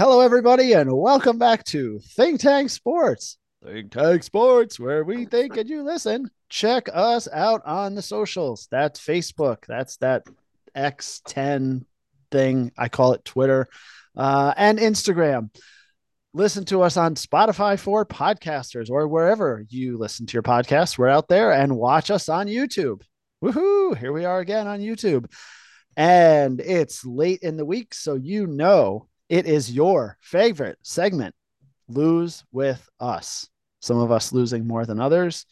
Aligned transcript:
Hello, 0.00 0.20
everybody, 0.20 0.72
and 0.72 0.90
welcome 0.90 1.36
back 1.36 1.62
to 1.62 1.98
Think 1.98 2.40
Tank 2.40 2.70
Sports. 2.70 3.36
Think 3.62 3.92
Tank 3.92 4.22
Sports, 4.22 4.80
where 4.80 5.04
we 5.04 5.26
think 5.26 5.58
and 5.58 5.68
you 5.68 5.82
listen. 5.82 6.30
Check 6.48 6.88
us 6.90 7.28
out 7.30 7.60
on 7.66 7.94
the 7.94 8.00
socials. 8.00 8.66
That's 8.70 8.98
Facebook. 8.98 9.66
That's 9.68 9.98
that 9.98 10.24
X10 10.74 11.84
thing. 12.32 12.72
I 12.78 12.88
call 12.88 13.12
it 13.12 13.26
Twitter 13.26 13.68
uh, 14.16 14.54
and 14.56 14.78
Instagram. 14.78 15.54
Listen 16.32 16.64
to 16.64 16.80
us 16.80 16.96
on 16.96 17.14
Spotify 17.14 17.78
for 17.78 18.06
podcasters 18.06 18.88
or 18.88 19.06
wherever 19.06 19.66
you 19.68 19.98
listen 19.98 20.24
to 20.24 20.32
your 20.32 20.42
podcasts. 20.42 20.96
We're 20.96 21.08
out 21.08 21.28
there 21.28 21.52
and 21.52 21.76
watch 21.76 22.10
us 22.10 22.30
on 22.30 22.46
YouTube. 22.46 23.02
Woohoo! 23.44 23.98
Here 23.98 24.14
we 24.14 24.24
are 24.24 24.40
again 24.40 24.66
on 24.66 24.80
YouTube. 24.80 25.30
And 25.94 26.58
it's 26.58 27.04
late 27.04 27.40
in 27.42 27.58
the 27.58 27.66
week, 27.66 27.92
so 27.92 28.14
you 28.14 28.46
know 28.46 29.09
it 29.30 29.46
is 29.46 29.70
your 29.70 30.18
favorite 30.20 30.76
segment 30.82 31.34
lose 31.88 32.44
with 32.52 32.86
us. 32.98 33.48
Some 33.80 33.96
of 33.96 34.10
us 34.12 34.32
losing 34.32 34.66
more 34.66 34.84
than 34.84 35.00
others. 35.00 35.46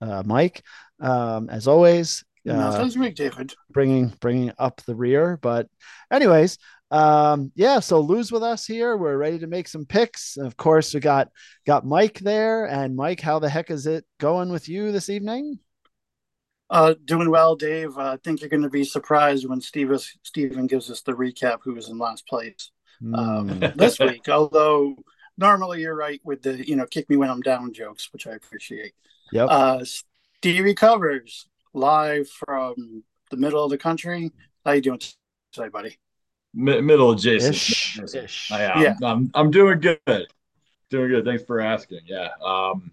Uh, 0.00 0.22
mike 0.24 0.64
um, 1.00 1.50
as 1.50 1.68
always 1.68 2.24
uh, 2.48 2.54
Nothing's 2.54 2.96
weak, 2.96 3.14
David. 3.14 3.52
bringing 3.70 4.08
bringing 4.20 4.50
up 4.58 4.80
the 4.86 4.94
rear 4.94 5.36
but 5.42 5.68
anyways 6.10 6.56
um 6.90 7.52
yeah 7.54 7.78
so 7.78 8.00
lose 8.00 8.32
with 8.32 8.42
us 8.42 8.66
here. 8.66 8.96
We're 8.96 9.18
ready 9.18 9.38
to 9.40 9.46
make 9.46 9.68
some 9.68 9.84
picks. 9.84 10.38
Of 10.38 10.56
course 10.56 10.94
we 10.94 11.00
got 11.00 11.28
got 11.66 11.84
mike 11.86 12.18
there. 12.18 12.64
And 12.64 12.96
mike 12.96 13.20
how 13.20 13.38
the 13.38 13.50
heck 13.50 13.70
is 13.70 13.86
it 13.86 14.06
going 14.18 14.50
with 14.50 14.68
you 14.68 14.90
this 14.90 15.10
evening? 15.10 15.58
Uh, 16.70 16.94
doing 17.04 17.28
well, 17.30 17.56
Dave. 17.56 17.98
Uh, 17.98 18.12
I 18.12 18.16
think 18.24 18.40
you're 18.40 18.48
going 18.48 18.62
to 18.62 18.70
be 18.70 18.84
surprised 18.84 19.46
when 19.46 19.60
Steve 19.60 19.92
Steven 20.22 20.66
gives 20.66 20.90
us 20.90 21.02
the 21.02 21.12
recap 21.12 21.58
who 21.62 21.74
was 21.74 21.88
in 21.90 21.98
last 21.98 22.26
place 22.26 22.70
um, 23.14 23.48
Hmm. 23.48 23.64
this 23.76 23.98
week. 23.98 24.28
Although 24.28 24.96
normally 25.38 25.80
you're 25.82 25.94
right 25.96 26.20
with 26.24 26.42
the 26.42 26.66
you 26.66 26.76
know 26.76 26.86
kick 26.86 27.08
me 27.10 27.16
when 27.16 27.30
I'm 27.30 27.40
down 27.40 27.72
jokes, 27.72 28.08
which 28.12 28.26
I 28.26 28.32
appreciate. 28.32 28.92
yep 29.32 29.48
Uh, 29.50 29.84
Stevie 29.84 30.74
covers 30.74 31.46
live 31.74 32.28
from 32.28 33.04
the 33.30 33.36
middle 33.36 33.64
of 33.64 33.70
the 33.70 33.78
country. 33.78 34.32
How 34.64 34.72
you 34.72 34.80
doing 34.82 35.00
today, 35.52 35.68
buddy? 35.68 35.98
Mi- 36.52 36.80
middle 36.80 37.12
adjacent. 37.12 37.54
Ish, 38.14 38.50
I 38.50 38.62
am. 38.64 38.82
Yeah. 38.82 38.94
I'm, 39.02 39.30
I'm 39.34 39.50
doing 39.50 39.78
good. 39.80 40.26
Doing 40.90 41.08
good. 41.10 41.24
Thanks 41.24 41.44
for 41.44 41.60
asking. 41.60 42.00
Yeah. 42.06 42.28
Um, 42.44 42.90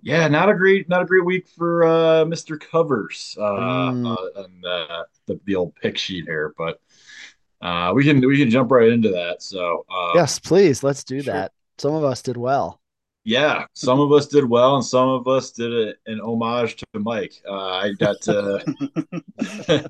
yeah, 0.00 0.28
not 0.28 0.48
a 0.48 0.54
great, 0.54 0.88
not 0.88 1.02
a 1.02 1.04
great 1.04 1.24
week 1.24 1.48
for 1.48 1.84
uh, 1.84 2.24
Mr. 2.24 2.58
Covers 2.58 3.36
uh, 3.38 3.42
Mm. 3.42 4.16
uh, 4.16 4.42
and 4.44 4.64
uh, 4.64 5.02
the, 5.26 5.40
the 5.44 5.56
old 5.56 5.74
pick 5.74 5.98
sheet 5.98 6.24
here, 6.24 6.54
but 6.56 6.80
uh, 7.60 7.92
we 7.94 8.04
can 8.04 8.26
we 8.26 8.38
can 8.38 8.50
jump 8.50 8.70
right 8.70 8.88
into 8.88 9.10
that. 9.10 9.42
So 9.42 9.84
uh, 9.90 10.12
yes 10.14 10.38
please 10.38 10.82
let's 10.82 11.04
do 11.04 11.20
Sure. 11.22 11.34
that 11.34 11.52
some 11.78 11.94
of 11.94 12.04
us 12.04 12.22
did 12.22 12.36
well 12.36 12.80
yeah, 13.24 13.66
some 13.74 14.00
of 14.00 14.10
us 14.10 14.26
did 14.26 14.46
well, 14.46 14.76
and 14.76 14.84
some 14.84 15.06
of 15.10 15.28
us 15.28 15.50
did 15.50 15.70
a, 15.70 15.92
an 16.10 16.18
homage 16.18 16.76
to 16.76 16.86
Mike. 16.98 17.34
Uh, 17.46 17.52
I 17.52 17.92
got 17.98 18.26
uh, 18.26 18.58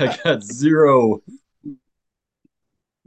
I 0.00 0.18
got 0.24 0.42
zero 0.42 1.22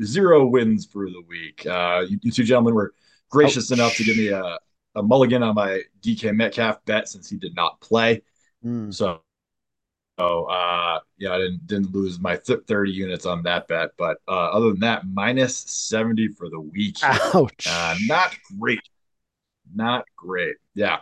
zero 0.01 0.45
wins 0.45 0.85
for 0.85 1.09
the 1.09 1.21
week. 1.27 1.65
Uh, 1.65 2.03
you, 2.07 2.17
you 2.21 2.31
two 2.31 2.43
gentlemen 2.45 2.73
were 2.73 2.93
gracious 3.29 3.69
Ouch. 3.69 3.77
enough 3.77 3.95
to 3.97 4.03
give 4.05 4.15
me 4.15 4.29
a, 4.29 4.57
a 4.95 5.03
mulligan 5.03 5.43
on 5.43 5.55
my 5.55 5.81
DK 6.01 6.33
Metcalf 6.33 6.83
bet 6.85 7.09
since 7.09 7.29
he 7.29 7.35
did 7.35 7.53
not 7.53 7.81
play. 7.81 8.21
So, 8.63 8.91
so 8.91 9.21
uh, 10.17 10.99
yeah, 11.17 11.33
I 11.33 11.37
didn't 11.39 11.67
didn't 11.67 11.91
lose 11.93 12.19
my 12.19 12.37
30 12.37 12.91
units 12.91 13.25
on 13.25 13.43
that 13.43 13.67
bet. 13.67 13.91
But 13.97 14.17
uh, 14.27 14.31
other 14.51 14.69
than 14.71 14.79
that, 14.81 15.07
minus 15.07 15.57
70 15.57 16.29
for 16.29 16.49
the 16.49 16.59
week. 16.59 16.97
ouch 17.03 17.67
Uh, 17.69 17.95
not 18.07 18.35
great. 18.59 18.81
Not 19.73 20.05
great. 20.15 20.55
Yeah. 20.73 20.99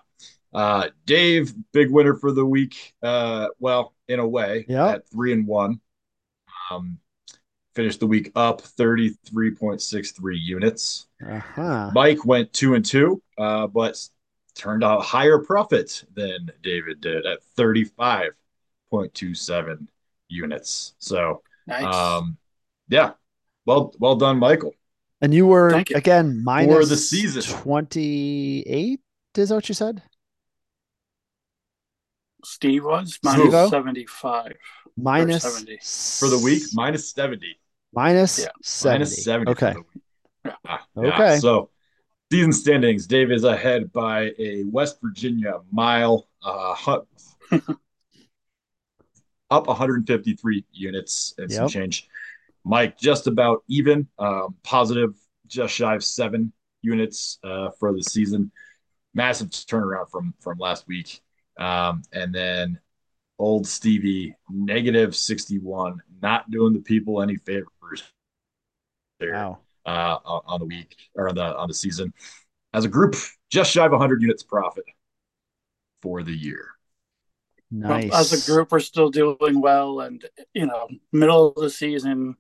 Uh, 0.54 0.90
Dave, 1.06 1.54
big 1.72 1.92
winner 1.92 2.16
for 2.16 2.32
the 2.32 2.46
week. 2.46 2.94
Uh, 3.02 3.48
well, 3.60 3.94
in 4.08 4.20
a 4.20 4.28
way, 4.28 4.66
Yeah. 4.68 4.90
at 4.90 5.08
three 5.10 5.34
and 5.34 5.48
one. 5.48 5.80
Um, 6.72 7.00
finished 7.76 8.00
the 8.00 8.08
week 8.08 8.32
up 8.36 8.62
33.63 8.62 10.36
units. 10.40 11.08
uh-huh 11.28 11.92
Mike 11.94 12.24
went 12.26 12.54
two 12.54 12.76
and 12.76 12.86
two, 12.86 13.22
uh, 13.38 13.66
but 13.68 14.00
turned 14.56 14.84
out 14.84 15.02
higher 15.04 15.40
profit 15.40 16.04
than 16.14 16.52
David 16.62 17.02
did 17.02 17.26
at 17.26 17.40
35.27 18.94 19.88
units. 20.30 20.94
So, 21.00 21.42
nice. 21.68 21.84
um, 21.84 22.38
yeah, 22.90 23.12
well, 23.66 23.94
well 24.00 24.16
done, 24.16 24.40
Michael. 24.40 24.74
And 25.22 25.34
you 25.34 25.48
were 25.48 25.72
Thank 25.72 25.90
you. 25.90 25.96
again 25.96 26.44
minus 26.44 26.90
the 26.90 26.98
season. 26.98 27.42
28 27.62 29.00
is 29.38 29.50
that 29.50 29.56
what 29.56 29.70
you 29.70 29.76
said? 29.76 30.04
Steve 32.44 32.84
was 32.84 33.14
Steve-O? 33.16 33.36
minus 33.50 33.70
75. 33.70 34.54
Minus 34.98 35.44
70. 35.44 35.80
For 36.20 36.28
the 36.30 36.44
week, 36.44 36.64
minus 36.74 37.10
70. 37.12 37.58
minus 37.94 38.40
Yeah. 38.40 38.48
70. 38.62 38.94
Minus 39.00 39.24
70 39.24 39.52
Okay. 39.52 39.68
for 39.68 39.74
the 39.74 39.80
week. 39.94 40.04
Yeah. 40.46 40.56
Ah, 40.68 40.86
Okay. 40.98 41.38
So 41.40 41.70
season 42.30 42.52
standings, 42.52 43.08
Dave 43.08 43.32
is 43.32 43.46
ahead 43.46 43.94
by 43.94 44.34
a 44.38 44.64
West 44.66 44.98
Virginia 45.02 45.62
mile, 45.72 46.28
uh, 46.44 46.76
hu- 46.76 47.08
up 49.54 49.68
153 49.68 50.66
units 50.72 51.34
and 51.38 51.52
some 51.52 51.70
change. 51.70 52.08
Mike 52.66 52.98
just 52.98 53.28
about 53.28 53.64
even, 53.68 54.08
um, 54.20 54.56
positive, 54.64 55.16
just 55.48 55.74
shy 55.74 55.96
of 55.96 56.04
seven 56.04 56.52
units 56.82 57.40
uh, 57.44 57.70
for 57.80 57.94
the 57.94 58.02
season. 58.02 58.52
Massive 59.14 59.50
turnaround 59.50 60.10
from 60.10 60.34
from 60.40 60.58
last 60.58 60.88
week. 60.88 61.22
Um, 61.58 62.02
and 62.12 62.34
then 62.34 62.80
old 63.38 63.68
Stevie, 63.68 64.36
negative 64.50 65.16
61, 65.16 66.02
not 66.22 66.50
doing 66.50 66.74
the 66.74 66.80
people 66.80 67.22
any 67.22 67.36
favors 67.36 68.04
there 69.20 69.34
Wow. 69.34 69.60
uh, 69.86 70.18
on 70.26 70.42
on 70.48 70.60
the 70.62 70.66
week 70.66 70.96
or 71.16 71.30
on 71.30 71.36
the 71.36 71.56
on 71.56 71.68
the 71.68 71.74
season. 71.76 72.12
As 72.74 72.86
a 72.86 72.90
group, 72.90 73.16
just 73.52 73.72
shy 73.72 73.86
of 73.86 73.92
100 73.92 74.22
units 74.22 74.42
profit 74.42 74.86
for 76.02 76.24
the 76.24 76.32
year. 76.34 76.70
Well, 77.76 77.90
Nice. 78.00 78.14
as 78.14 78.48
a 78.48 78.52
group, 78.52 78.72
we're 78.72 78.80
still 78.82 79.10
doing 79.10 79.60
well, 79.60 80.02
and 80.02 80.24
you 80.54 80.66
know, 80.68 80.88
middle 81.12 81.48
of 81.48 81.56
the 81.56 81.70
season, 81.70 82.36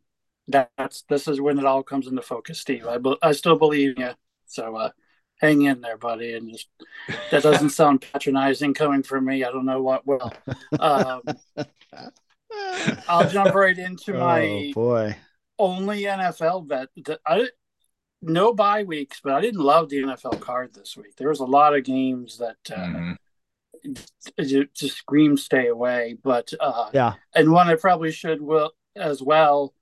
that's 0.47 1.01
this 1.09 1.27
is 1.27 1.41
when 1.41 1.57
it 1.57 1.66
all 1.66 1.81
comes 1.81 2.05
into 2.07 2.21
focus, 2.21 2.59
Steve. 2.59 2.85
I, 2.85 2.97
be- 2.99 3.17
I 3.21 3.31
still 3.31 3.57
believe 3.57 3.95
in 3.97 4.03
you, 4.03 4.11
so 4.45 4.75
uh, 4.75 4.89
hang 5.39 5.63
in 5.63 5.81
there, 5.81 5.97
buddy. 5.97 6.33
And 6.35 6.51
just 6.51 6.67
that 7.31 7.41
doesn't 7.41 7.69
sound 7.79 8.01
patronizing 8.01 8.73
coming 8.75 9.01
from 9.01 9.25
me. 9.25 9.44
I 9.44 9.51
don't 9.51 9.66
know 9.66 9.81
what 9.81 10.05
will. 10.05 10.31
Um, 10.79 11.21
I'll 13.07 13.29
jump 13.29 13.55
right 13.55 13.77
into 13.77 14.15
oh 14.15 14.19
my 14.19 14.71
boy. 14.75 15.15
only 15.57 16.01
NFL 16.03 16.67
bet. 16.67 16.89
that 17.05 17.19
I 17.25 17.47
no 18.21 18.53
bye 18.53 18.83
weeks, 18.83 19.19
but 19.23 19.33
I 19.33 19.41
didn't 19.41 19.61
love 19.61 19.89
the 19.89 19.97
NFL 20.03 20.39
card 20.41 20.73
this 20.73 20.95
week. 20.95 21.15
There 21.17 21.29
was 21.29 21.39
a 21.39 21.45
lot 21.45 21.75
of 21.75 21.83
games 21.83 22.38
that 22.38 22.57
uh, 22.71 22.75
Mhm. 22.75 23.15
To, 24.38 24.66
to 24.66 24.88
scream 24.88 25.38
stay 25.38 25.67
away, 25.67 26.17
but 26.23 26.53
uh, 26.59 26.89
Yeah. 26.94 27.13
and 27.35 27.51
one 27.51 27.67
I 27.67 27.75
probably 27.75 28.11
should 28.11 28.41
will 28.41 28.71
as 28.95 29.21
well. 29.21 29.73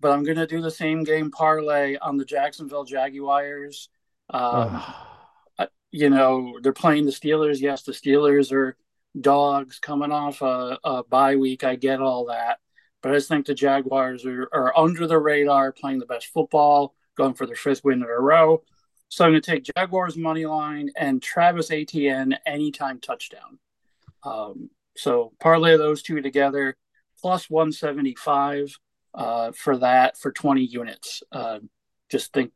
But 0.00 0.12
I'm 0.12 0.22
going 0.24 0.38
to 0.38 0.46
do 0.46 0.62
the 0.62 0.70
same 0.70 1.04
game 1.04 1.30
parlay 1.30 1.96
on 1.96 2.16
the 2.16 2.24
Jacksonville 2.24 2.84
Jaguars. 2.84 3.90
Um, 4.30 4.82
Ugh. 5.58 5.68
you 5.90 6.08
know, 6.08 6.58
they're 6.62 6.72
playing 6.72 7.04
the 7.04 7.10
Steelers. 7.10 7.60
Yes, 7.60 7.82
the 7.82 7.92
Steelers 7.92 8.50
are 8.52 8.76
dogs 9.20 9.78
coming 9.78 10.12
off 10.12 10.40
a, 10.40 10.78
a 10.84 11.04
bye 11.04 11.36
week. 11.36 11.64
I 11.64 11.76
get 11.76 12.00
all 12.00 12.26
that. 12.26 12.58
But 13.02 13.12
I 13.12 13.16
just 13.16 13.28
think 13.28 13.46
the 13.46 13.54
Jaguars 13.54 14.24
are, 14.24 14.48
are 14.52 14.78
under 14.78 15.06
the 15.06 15.18
radar, 15.18 15.72
playing 15.72 15.98
the 15.98 16.06
best 16.06 16.26
football, 16.26 16.94
going 17.16 17.34
for 17.34 17.46
their 17.46 17.56
fifth 17.56 17.84
win 17.84 18.02
in 18.02 18.08
a 18.08 18.20
row. 18.20 18.62
So 19.10 19.24
I'm 19.24 19.32
going 19.32 19.42
to 19.42 19.50
take 19.50 19.68
Jaguars 19.76 20.16
money 20.16 20.46
line 20.46 20.90
and 20.96 21.20
Travis 21.20 21.72
Etienne 21.72 22.38
anytime 22.46 23.00
touchdown. 23.00 23.58
Um, 24.22 24.70
so 24.96 25.32
parlay 25.40 25.76
those 25.76 26.02
two 26.02 26.22
together, 26.22 26.76
plus 27.20 27.50
175 27.50 28.78
uh, 29.12 29.50
for 29.50 29.78
that 29.78 30.16
for 30.16 30.30
20 30.30 30.62
units. 30.62 31.24
Uh, 31.32 31.58
just 32.08 32.32
think 32.32 32.52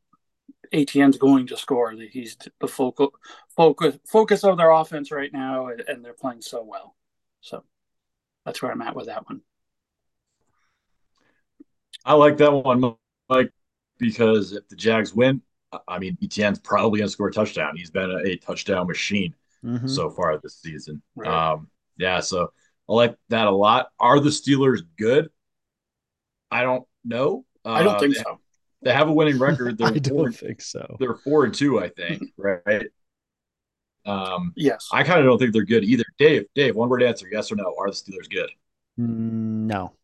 Etienne's 0.73 1.19
going 1.19 1.49
to 1.49 1.57
score. 1.57 1.91
He's 1.91 2.37
the 2.61 2.69
focal 2.69 3.13
focus 3.57 3.99
focus 4.07 4.45
of 4.45 4.57
their 4.57 4.71
offense 4.71 5.11
right 5.11 5.33
now, 5.33 5.67
and, 5.67 5.81
and 5.89 6.05
they're 6.05 6.15
playing 6.15 6.43
so 6.43 6.63
well. 6.63 6.95
So 7.41 7.65
that's 8.45 8.63
where 8.63 8.71
I'm 8.71 8.83
at 8.83 8.95
with 8.95 9.07
that 9.07 9.29
one. 9.29 9.41
I 12.05 12.15
like 12.15 12.37
that 12.37 12.53
one, 12.53 12.97
Mike, 13.29 13.51
because 13.99 14.53
if 14.53 14.69
the 14.69 14.77
Jags 14.77 15.13
win, 15.13 15.43
I 15.89 15.99
mean, 15.99 16.17
Etienne's 16.23 16.59
probably 16.59 16.99
going 16.99 17.09
to 17.09 17.13
score 17.13 17.29
a 17.29 17.33
touchdown. 17.33 17.77
He's 17.77 17.91
been 17.91 18.11
a, 18.11 18.19
a 18.31 18.37
touchdown 18.37 18.87
machine 18.87 19.35
Mhm. 19.65 19.89
so 19.89 20.11
far 20.11 20.37
this 20.39 20.57
season. 20.61 21.01
Right. 21.17 21.29
Um, 21.53 21.69
yeah, 21.97 22.21
so 22.21 22.53
I 22.89 22.93
like 22.93 23.17
that 23.31 23.47
a 23.47 23.51
lot. 23.51 23.89
Are 23.99 24.21
the 24.21 24.29
Steelers 24.31 24.81
good? 24.99 25.31
I 26.51 26.63
don't 26.63 26.87
know. 27.05 27.45
Uh, 27.65 27.71
I 27.71 27.83
don't 27.83 27.99
think 27.99 28.15
they, 28.15 28.23
so. 28.23 28.41
They 28.83 28.93
have 28.93 29.09
a 29.09 29.13
winning 29.13 29.39
record. 29.39 29.79
They're 29.79 29.87
I 29.89 29.99
don't 29.99 30.09
four, 30.17 30.33
think 30.33 30.61
so. 30.61 30.97
they're 31.01 31.15
four 31.15 31.45
and 31.47 31.55
two, 31.55 31.81
I 31.81 31.89
think. 31.89 32.23
Right. 32.37 32.87
Um, 34.07 34.53
Yes. 34.57 34.89
I 34.93 35.03
kind 35.03 35.21
of 35.21 35.25
don't 35.27 35.39
think 35.39 35.53
they're 35.55 35.65
good 35.65 35.85
either. 35.85 36.05
Dave, 36.19 36.45
Dave, 36.55 36.77
one 36.77 36.89
word 36.91 37.03
answer: 37.03 37.27
yes 37.31 37.51
or 37.51 37.57
no. 37.57 37.75
Are 37.79 37.87
the 37.89 37.97
Steelers 37.97 38.29
good? 38.31 38.51
Mm, 39.01 39.67
No. 39.67 39.95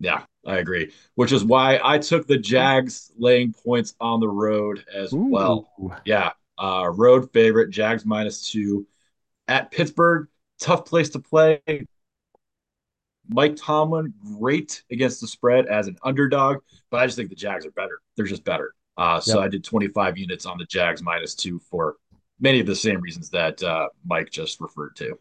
Yeah, 0.00 0.24
I 0.48 0.58
agree. 0.58 0.92
Which 1.14 1.32
is 1.32 1.44
why 1.44 1.80
I 1.84 1.98
took 1.98 2.26
the 2.26 2.38
Jags 2.38 3.12
laying 3.18 3.52
points 3.52 3.94
on 4.00 4.20
the 4.20 4.28
road 4.28 4.84
as 4.94 5.12
well. 5.12 5.68
Yeah, 6.04 6.32
uh, 6.58 6.90
road 6.94 7.30
favorite, 7.32 7.70
Jags 7.70 8.04
minus 8.04 8.50
two 8.50 8.86
at 9.46 9.70
Pittsburgh. 9.70 10.28
Tough 10.60 10.84
place 10.86 11.10
to 11.10 11.20
play. 11.20 11.60
Mike 13.28 13.56
Tomlin, 13.56 14.12
great 14.38 14.82
against 14.90 15.20
the 15.20 15.26
spread 15.26 15.66
as 15.66 15.86
an 15.86 15.96
underdog, 16.02 16.58
but 16.90 17.00
I 17.00 17.06
just 17.06 17.16
think 17.16 17.28
the 17.28 17.36
Jags 17.36 17.66
are 17.66 17.70
better. 17.72 18.00
They're 18.16 18.26
just 18.26 18.44
better. 18.44 18.74
Uh, 18.96 19.20
so 19.20 19.36
Yep. 19.36 19.44
I 19.44 19.48
did 19.48 19.64
25 19.64 20.16
units 20.16 20.46
on 20.46 20.58
the 20.58 20.64
Jags 20.64 21.02
minus 21.02 21.34
two 21.34 21.58
for 21.70 21.96
many 22.40 22.58
of 22.60 22.66
the 22.66 22.74
same 22.74 23.00
reasons 23.00 23.30
that 23.30 23.62
uh, 23.62 23.88
Mike 24.06 24.30
just 24.30 24.60
referred 24.60 24.96
to. 24.96 25.18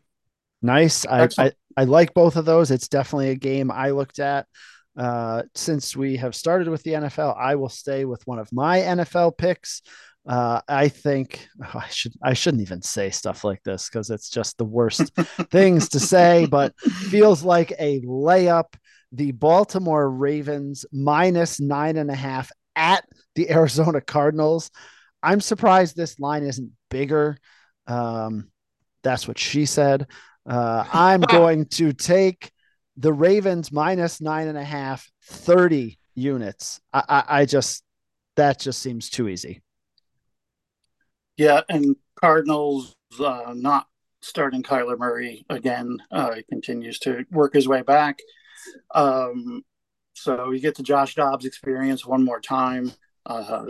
Nice. 0.62 1.06
I, 1.06 1.28
I 1.38 1.52
I 1.76 1.84
like 1.84 2.14
both 2.14 2.36
of 2.36 2.46
those. 2.46 2.72
It's 2.72 2.88
definitely 2.88 3.30
a 3.30 3.36
game 3.36 3.70
I 3.70 3.92
looked 3.92 4.20
at. 4.20 4.48
Uh, 4.98 5.44
since 5.54 5.96
we 5.96 6.18
have 6.18 6.36
started 6.36 6.68
with 6.68 6.82
the 6.84 6.94
NFL, 6.94 7.38
I 7.38 7.56
will 7.56 7.70
stay 7.70 8.06
with 8.06 8.26
one 8.26 8.40
of 8.40 8.52
my 8.52 8.80
NFL 8.80 9.38
picks. 9.38 9.84
Uh, 10.28 10.60
I 10.68 10.90
think 10.90 11.48
oh, 11.64 11.80
I 11.80 11.88
should 11.88 12.14
I 12.22 12.34
shouldn't 12.34 12.64
even 12.64 12.82
say 12.82 13.12
stuff 13.12 13.44
like 13.44 13.64
this 13.64 13.88
because 13.88 14.10
it's 14.10 14.30
just 14.30 14.58
the 14.58 14.66
worst 14.66 15.14
things 15.52 15.90
to 15.90 16.00
say, 16.00 16.48
but 16.48 16.78
feels 16.82 17.44
like 17.44 17.74
a 17.80 18.02
layup. 18.02 18.74
The 19.14 19.32
Baltimore 19.32 20.10
Ravens 20.10 20.86
minus 20.92 21.62
nine 21.62 21.96
and 21.96 22.12
a 22.12 22.16
half 22.16 22.52
at 22.76 23.06
the 23.36 23.50
Arizona 23.50 24.02
Cardinals. 24.02 24.70
I'm 25.24 25.40
surprised 25.40 25.96
this 25.96 26.20
line 26.20 26.44
isn't 26.44 26.72
bigger. 26.90 27.38
Um, 27.88 28.50
that's 29.04 29.28
what 29.28 29.40
she 29.40 29.66
said. 29.66 30.08
Uh, 30.46 30.86
I'm 30.92 31.22
going 31.30 31.66
to 31.66 31.94
take 31.94 32.52
the 32.98 33.14
Ravens 33.14 33.72
minus 33.72 34.20
nine 34.20 34.48
and 34.48 34.58
a 34.58 34.64
half, 34.64 35.10
30 35.24 35.98
units. 36.16 36.82
I, 36.92 37.04
I, 37.08 37.24
I 37.42 37.46
just, 37.46 37.84
that 38.36 38.60
just 38.60 38.82
seems 38.82 39.10
too 39.10 39.30
easy. 39.30 39.62
Yeah, 41.38 41.62
and 41.70 41.96
Cardinals 42.20 42.96
uh, 43.20 43.54
not 43.56 43.88
starting 44.22 44.64
Kyler 44.64 44.98
Murray 44.98 45.46
again. 45.50 45.98
Uh, 46.12 46.34
he 46.34 46.44
continues 46.44 46.98
to 47.00 47.26
work 47.32 47.54
his 47.54 47.68
way 47.68 47.84
back. 47.84 48.20
Um, 48.94 49.64
so 50.14 50.50
you 50.50 50.60
get 50.60 50.76
the 50.76 50.84
Josh 50.84 51.14
Dobbs 51.14 51.46
experience 51.46 52.06
one 52.06 52.26
more 52.26 52.42
time. 52.42 52.92
Uh, 53.26 53.66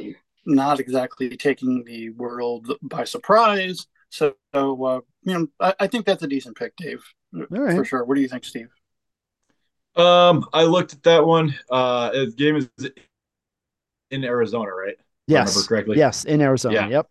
not 0.46 0.80
exactly 0.80 1.36
taking 1.36 1.84
the 1.84 2.12
world 2.12 2.72
by 2.82 3.04
surprise. 3.04 3.86
So, 4.10 4.36
uh, 4.54 5.02
you 5.24 5.34
know, 5.34 5.48
I, 5.60 5.74
I 5.82 5.88
think 5.88 6.06
that's 6.06 6.24
a 6.24 6.28
decent 6.28 6.56
pick, 6.56 6.74
Dave, 6.78 7.04
right. 7.34 7.76
for 7.76 7.84
sure. 7.84 8.06
What 8.06 8.16
do 8.16 8.22
you 8.22 8.30
think, 8.30 8.46
Steve? 8.46 8.70
Um, 9.98 10.46
I 10.54 10.64
looked 10.64 10.94
at 10.94 11.04
that 11.04 11.26
one. 11.26 11.56
Uh, 11.70 12.12
the 12.12 12.34
game 12.38 12.56
is 12.56 12.70
in 14.12 14.24
Arizona, 14.24 14.72
right? 14.72 14.96
Yes. 15.28 15.50
remember 15.50 15.68
correctly. 15.68 15.98
Yes. 15.98 16.24
In 16.26 16.42
Arizona. 16.42 16.76
Yeah. 16.76 16.88
Yep. 16.88 17.08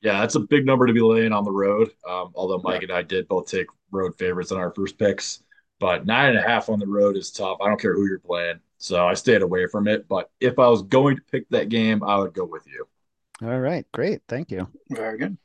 Yeah, 0.00 0.20
that's 0.20 0.36
a 0.36 0.40
big 0.40 0.64
number 0.64 0.86
to 0.86 0.92
be 0.92 1.00
laying 1.00 1.32
on 1.32 1.44
the 1.44 1.50
road. 1.50 1.90
Um, 2.08 2.30
although 2.34 2.60
Mike 2.62 2.84
and 2.84 2.92
I 2.92 3.02
did 3.02 3.26
both 3.26 3.50
take 3.50 3.66
road 3.90 4.16
favorites 4.16 4.52
on 4.52 4.58
our 4.58 4.72
first 4.72 4.96
picks, 4.96 5.42
but 5.80 6.06
nine 6.06 6.30
and 6.30 6.38
a 6.38 6.42
half 6.42 6.68
on 6.68 6.78
the 6.78 6.86
road 6.86 7.16
is 7.16 7.32
tough. 7.32 7.58
I 7.60 7.66
don't 7.66 7.80
care 7.80 7.94
who 7.94 8.06
you're 8.06 8.20
playing, 8.20 8.60
so 8.78 9.06
I 9.06 9.14
stayed 9.14 9.42
away 9.42 9.66
from 9.66 9.88
it. 9.88 10.06
But 10.06 10.30
if 10.40 10.60
I 10.60 10.68
was 10.68 10.82
going 10.82 11.16
to 11.16 11.22
pick 11.22 11.48
that 11.50 11.68
game, 11.68 12.04
I 12.04 12.16
would 12.16 12.32
go 12.32 12.44
with 12.44 12.64
you. 12.68 12.86
All 13.42 13.58
right. 13.58 13.86
Great. 13.92 14.22
Thank 14.28 14.52
you. 14.52 14.68
Very 14.88 15.18
good. 15.18 15.36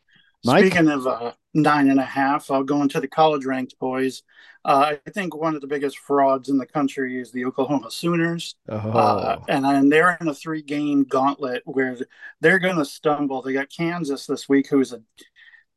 Mike? 0.46 0.66
Speaking 0.66 0.90
of 0.90 1.08
uh, 1.08 1.34
nine 1.54 1.90
and 1.90 2.00
a 2.00 2.06
half, 2.06 2.52
I'll 2.52 2.64
go 2.64 2.82
into 2.82 3.00
the 3.00 3.08
college 3.08 3.46
ranked 3.46 3.80
boys. 3.80 4.24
Uh, 4.66 4.96
I 5.06 5.10
think 5.10 5.36
one 5.36 5.56
of 5.56 5.62
the 5.62 5.68
biggest 5.68 5.98
frauds 6.00 6.50
in 6.50 6.58
the 6.58 6.66
country 6.66 7.20
is 7.20 7.32
the 7.32 7.46
Oklahoma 7.46 7.92
Sooners. 7.92 8.56
Oh, 8.70 8.76
Uh, 8.76 9.40
and, 9.50 9.66
and 9.66 9.92
they're 9.92 10.18
in 10.22 10.28
a 10.28 10.34
three 10.34 10.62
game 10.62 11.04
gauntlet 11.04 11.64
where 11.66 11.98
they're 12.40 12.60
going 12.60 12.78
to 12.78 12.86
stumble. 12.86 13.42
They 13.42 13.54
got 13.54 13.70
Kansas 13.70 14.26
this 14.26 14.48
week, 14.48 14.68
who's 14.70 14.94
a. 14.94 15.02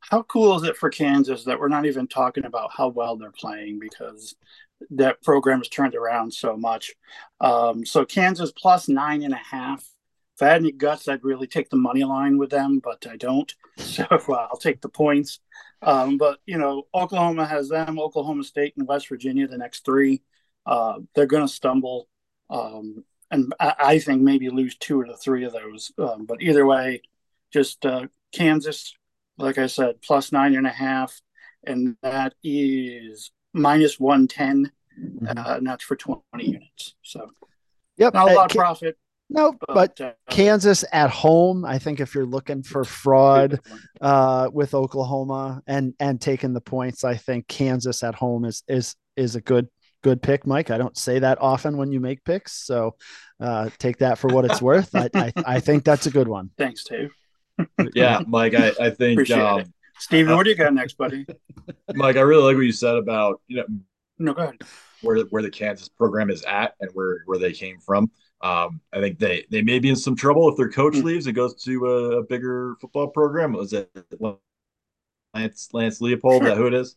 How 0.01 0.23
cool 0.23 0.57
is 0.57 0.63
it 0.63 0.77
for 0.77 0.89
Kansas 0.91 1.45
that 1.45 1.59
we're 1.59 1.69
not 1.69 1.87
even 1.87 2.07
talking 2.07 2.45
about 2.45 2.71
how 2.73 2.89
well 2.89 3.17
they're 3.17 3.33
playing 3.33 3.81
because 3.81 4.37
that 4.91 5.23
program 5.23 5.59
has 5.59 5.69
turned 5.69 5.95
around 5.97 6.33
so 6.33 6.57
much? 6.57 6.95
Um, 7.41 7.85
so 7.85 8.05
Kansas 8.05 8.53
plus 8.53 8.89
nine 8.89 9.23
and 9.23 9.35
a 9.35 9.39
half. 9.39 9.85
If 10.37 10.43
I 10.43 10.49
had 10.49 10.61
any 10.61 10.71
guts, 10.73 11.09
I'd 11.09 11.25
really 11.25 11.47
take 11.47 11.71
the 11.71 11.77
money 11.77 12.05
line 12.05 12.39
with 12.39 12.51
them, 12.51 12.79
but 12.83 13.07
I 13.11 13.17
don't. 13.17 13.53
So 13.79 14.05
uh, 14.05 14.33
I'll 14.51 14.57
take 14.57 14.81
the 14.81 14.89
points. 14.89 15.39
Um, 15.83 16.17
but 16.17 16.39
you 16.47 16.59
know, 16.59 16.87
Oklahoma 16.95 17.47
has 17.47 17.69
them, 17.69 17.99
Oklahoma 17.99 18.45
State 18.45 18.75
and 18.77 18.87
West 18.87 19.09
Virginia, 19.09 19.47
the 19.47 19.59
next 19.59 19.85
three. 19.85 20.23
Uh, 20.65 21.01
they're 21.15 21.27
going 21.27 21.47
to 21.47 21.53
stumble, 21.53 22.09
um, 22.51 23.05
and 23.31 23.53
I, 23.61 23.75
I, 23.79 23.99
think 24.01 24.23
maybe 24.23 24.51
lose 24.51 24.77
two 24.77 25.01
of 25.01 25.07
the 25.07 25.17
three 25.17 25.45
of 25.45 25.53
those. 25.53 25.93
Um, 25.97 26.27
but 26.27 26.43
either 26.43 26.67
way, 26.67 27.03
just 27.53 27.87
uh, 27.87 28.09
Kansas, 28.33 28.95
like 29.39 29.59
I 29.59 29.69
said, 29.69 30.03
plus 30.03 30.33
nine 30.33 30.57
and 30.57 30.67
a 30.67 30.71
half, 30.71 31.21
and 31.65 31.97
that 32.03 32.35
is 32.43 33.31
minus 33.53 34.01
one 34.01 34.27
ten, 34.27 34.73
Mhm. 35.01 35.39
uh, 35.39 35.57
and 35.57 35.67
that's 35.67 35.85
for 35.85 35.95
twenty 35.95 36.51
units. 36.51 36.95
So 37.03 37.31
yep. 37.97 38.15
not 38.15 38.31
a 38.31 38.35
lot 38.35 38.51
of 38.51 38.57
profit, 38.57 38.99
no, 39.29 39.53
but 39.53 39.75
but, 39.75 40.01
uh, 40.01 40.13
Kansas 40.31 40.85
at 40.93 41.11
home. 41.11 41.65
I 41.65 41.79
think 41.79 42.01
if 42.01 42.15
you're 42.15 42.27
looking 42.27 42.63
for 42.63 42.85
fraud 42.85 43.61
uh, 44.01 44.49
with 44.53 44.75
Oklahoma 44.75 45.63
and 45.67 45.95
and 45.99 46.21
taking 46.21 46.53
the 46.53 46.61
points, 46.61 47.05
I 47.05 47.17
think 47.17 47.49
Kansas 47.49 48.03
at 48.03 48.15
home 48.15 48.45
is 48.45 48.63
is 48.69 48.95
is 49.17 49.35
a 49.35 49.41
good 49.41 49.69
good 50.03 50.23
pick, 50.23 50.47
Mike. 50.47 50.71
I 50.71 50.79
don't 50.79 50.97
say 50.97 51.19
that 51.19 51.39
often 51.41 51.77
when 51.77 51.91
you 51.91 51.99
make 51.99 52.25
picks, 52.25 52.53
so 52.65 52.95
uh, 53.41 53.71
take 53.79 53.99
that 53.99 54.19
for 54.19 54.29
what 54.29 54.45
it's 54.45 54.63
worth. 54.63 54.95
I, 54.95 55.09
I 55.15 55.33
I 55.47 55.61
think 55.61 55.85
that's 55.85 56.07
a 56.07 56.11
good 56.11 56.29
one. 56.29 56.51
Thanks, 56.57 56.85
Dave. 56.85 57.13
Yeah, 57.95 58.21
Mike, 58.27 58.55
I, 58.55 58.73
I 58.81 58.91
think 58.91 59.19
Appreciate 59.19 59.41
um, 59.41 59.61
it. 59.61 59.69
Steven, 59.99 60.37
what 60.37 60.45
do 60.45 60.51
you 60.51 60.57
got 60.57 60.73
next, 60.75 60.97
buddy? 60.99 61.27
Mike, 61.95 62.17
I 62.17 62.21
really 62.21 62.45
like 62.45 62.57
what 62.57 62.67
you 62.67 62.73
said 62.73 62.97
about 62.97 63.41
you 63.49 63.57
know 63.57 63.65
No, 64.19 64.35
go 64.35 64.43
ahead. 64.43 64.57
where 65.03 65.21
where 65.25 65.43
the 65.43 65.51
Kansas 65.51 65.89
program 65.89 66.31
is 66.31 66.43
at 66.45 66.75
and 66.81 66.91
where 66.95 67.23
where 67.27 67.39
they 67.39 67.53
came 67.53 67.81
from. 67.81 68.11
Um, 68.43 68.81
I 68.93 69.01
think 69.01 69.19
they 69.19 69.47
they 69.51 69.63
may 69.63 69.79
be 69.79 69.89
in 69.89 69.97
some 69.97 70.15
trouble 70.17 70.49
if 70.51 70.57
their 70.57 70.71
coach 70.71 70.95
Mm. 70.95 71.05
leaves 71.05 71.27
and 71.27 71.35
goes 71.35 71.55
to 71.65 71.87
a, 71.87 72.19
a 72.19 72.23
bigger 72.23 72.77
football 72.81 73.09
program. 73.09 73.53
Was 73.53 73.73
it 73.73 73.91
Lance 75.35 75.69
Lance 75.73 76.01
Leopold? 76.01 76.43
Is 76.43 76.49
that 76.49 76.57
who 76.57 76.67
it 76.67 76.75
is? 76.75 76.97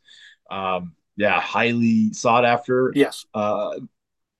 Um, 0.51 0.93
yeah, 1.15 1.39
highly 1.39 2.13
sought 2.13 2.45
after, 2.45 2.91
Yes. 2.95 3.25
uh, 3.33 3.77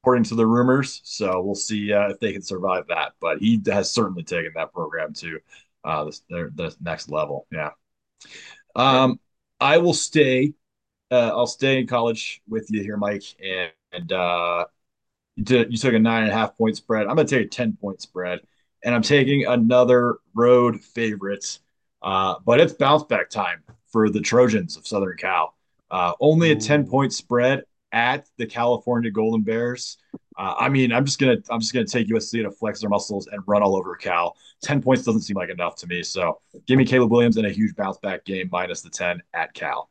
according 0.01 0.24
to 0.25 0.36
the 0.36 0.46
rumors. 0.46 1.01
So 1.03 1.41
we'll 1.41 1.56
see 1.56 1.91
uh, 1.91 2.10
if 2.10 2.20
they 2.20 2.32
can 2.34 2.41
survive 2.41 2.88
that. 2.88 3.13
But 3.20 3.39
he 3.39 3.62
has 3.68 3.91
certainly 3.91 4.24
taken 4.24 4.53
that 4.56 4.74
program 4.74 5.13
to 5.15 5.39
uh, 5.84 6.12
their, 6.29 6.51
the 6.56 6.75
next 6.82 7.10
level. 7.10 7.48
Yeah. 7.51 7.72
Um, 8.75 9.20
I 9.60 9.77
will 9.79 9.94
stay. 9.94 10.53
Uh, 11.12 11.32
I'll 11.34 11.48
stay 11.48 11.79
in 11.79 11.88
college 11.88 12.41
with 12.48 12.68
you 12.70 12.82
here, 12.82 12.96
Mike. 12.98 13.24
And, 13.44 13.72
and 13.91 14.12
uh, 14.13 14.65
you, 15.39 15.46
did, 15.46 15.72
you 15.72 15.77
took 15.77 15.93
a 15.93 16.00
nine 16.00 16.24
and 16.24 16.31
a 16.31 16.36
half 16.36 16.58
point 16.58 16.75
spread. 16.75 17.08
I'm 17.08 17.15
going 17.15 17.25
to 17.25 17.38
take 17.38 17.48
a 17.48 17.50
10 17.50 17.77
point 17.81 18.01
spread. 18.01 18.39
And 18.84 18.93
I'm 18.93 19.01
taking 19.01 19.46
another 19.46 20.17
road 20.34 20.81
favorite. 20.81 21.60
Uh, 22.01 22.36
but 22.46 22.60
it's 22.60 22.74
bounce 22.74 23.03
back 23.03 23.29
time 23.29 23.63
for 23.91 24.10
the 24.10 24.22
Trojans 24.22 24.77
of 24.77 24.86
Southern 24.86 25.17
Cal. 25.17 25.55
Uh, 25.89 26.13
only 26.19 26.51
a 26.51 26.55
10 26.55 26.88
point 26.88 27.13
spread 27.13 27.63
at 27.91 28.27
the 28.38 28.46
California 28.46 29.12
Golden 29.12 29.41
Bears. 29.41 29.98
Uh, 30.38 30.55
I 30.58 30.69
mean, 30.69 30.93
I'm 30.93 31.03
just 31.03 31.19
gonna 31.19 31.38
I'm 31.50 31.60
just 31.60 31.74
gonna 31.74 31.86
take 31.86 32.08
USC 32.08 32.43
to 32.43 32.51
flex 32.51 32.79
their 32.79 32.89
muscles 32.89 33.27
and 33.27 33.41
run 33.46 33.62
all 33.62 33.75
over 33.75 33.96
Cal. 33.96 34.38
Ten 34.62 34.81
points 34.81 35.03
doesn't 35.03 35.22
seem 35.22 35.36
like 35.36 35.50
enough 35.50 35.75
to 35.77 35.88
me. 35.88 36.01
So 36.01 36.39
give 36.65 36.77
me 36.77 36.86
Caleb 36.86 37.12
Williams 37.12 37.36
in 37.36 37.46
a 37.46 37.50
huge 37.50 37.75
bounce 37.75 37.98
back 37.98 38.24
game 38.24 38.48
minus 38.50 38.81
the 38.81 38.89
ten 38.89 39.22
at 39.34 39.53
Cal. 39.53 39.89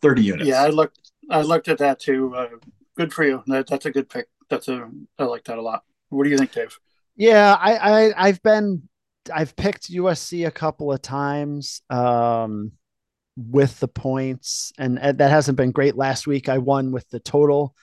Thirty 0.00 0.22
units. 0.22 0.48
Yeah, 0.48 0.62
I 0.62 0.68
looked. 0.68 1.10
I 1.28 1.42
looked 1.42 1.68
at 1.68 1.76
that 1.78 2.00
too. 2.00 2.34
Uh, 2.34 2.48
good 2.98 3.14
for 3.14 3.24
you. 3.24 3.42
That, 3.46 3.68
that's 3.68 3.86
a 3.86 3.90
good 3.90 4.10
pick. 4.10 4.26
That's 4.50 4.68
a. 4.68 4.90
I 5.18 5.24
like 5.24 5.44
that 5.44 5.56
a 5.56 5.62
lot. 5.62 5.84
What 6.10 6.24
do 6.24 6.30
you 6.30 6.36
think, 6.36 6.52
Dave? 6.52 6.76
Yeah, 7.16 7.54
I, 7.58 7.76
I 7.76 8.28
I've 8.28 8.42
been 8.42 8.88
I've 9.32 9.56
picked 9.56 9.90
USC 9.90 10.46
a 10.46 10.50
couple 10.50 10.92
of 10.92 11.00
times 11.00 11.82
um, 11.90 12.72
with 13.36 13.78
the 13.80 13.88
points, 13.88 14.72
and, 14.78 14.98
and 14.98 15.18
that 15.18 15.30
hasn't 15.30 15.56
been 15.56 15.70
great. 15.70 15.96
Last 15.96 16.26
week 16.26 16.48
I 16.48 16.58
won 16.58 16.92
with 16.92 17.08
the 17.10 17.20
total 17.20 17.74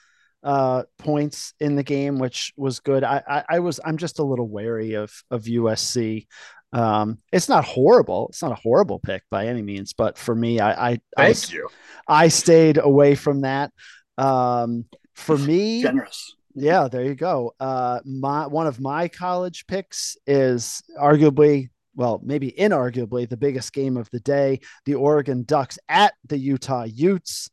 uh, 0.42 0.84
points 0.98 1.54
in 1.60 1.76
the 1.76 1.82
game, 1.82 2.18
which 2.18 2.52
was 2.56 2.80
good. 2.80 3.02
I, 3.02 3.22
I, 3.26 3.44
I 3.48 3.58
was 3.60 3.80
I'm 3.84 3.96
just 3.96 4.18
a 4.18 4.24
little 4.24 4.48
wary 4.48 4.94
of 4.94 5.12
of 5.30 5.44
USC. 5.44 6.26
Um, 6.72 7.18
it's 7.32 7.48
not 7.48 7.64
horrible. 7.64 8.28
It's 8.28 8.42
not 8.42 8.52
a 8.52 8.60
horrible 8.62 8.98
pick 8.98 9.22
by 9.30 9.46
any 9.46 9.62
means, 9.62 9.92
but 9.92 10.18
for 10.18 10.34
me, 10.34 10.60
I 10.60 10.90
I 10.90 11.00
I, 11.16 11.32
Thank 11.32 11.52
you. 11.52 11.68
I 12.06 12.28
stayed 12.28 12.78
away 12.78 13.14
from 13.14 13.42
that. 13.42 13.72
Um, 14.18 14.86
for 15.16 15.36
me, 15.38 15.82
Generous. 15.82 16.34
Yeah, 16.54 16.88
there 16.88 17.04
you 17.04 17.14
go. 17.14 17.54
Uh, 17.60 18.00
my 18.04 18.46
one 18.46 18.66
of 18.66 18.80
my 18.80 19.08
college 19.08 19.66
picks 19.66 20.16
is 20.26 20.82
arguably, 20.98 21.68
well, 21.94 22.20
maybe 22.24 22.50
inarguably, 22.50 23.28
the 23.28 23.36
biggest 23.36 23.72
game 23.72 23.96
of 23.96 24.08
the 24.10 24.20
day: 24.20 24.60
the 24.86 24.94
Oregon 24.94 25.44
Ducks 25.44 25.78
at 25.88 26.14
the 26.26 26.38
Utah 26.38 26.84
Utes. 26.84 27.50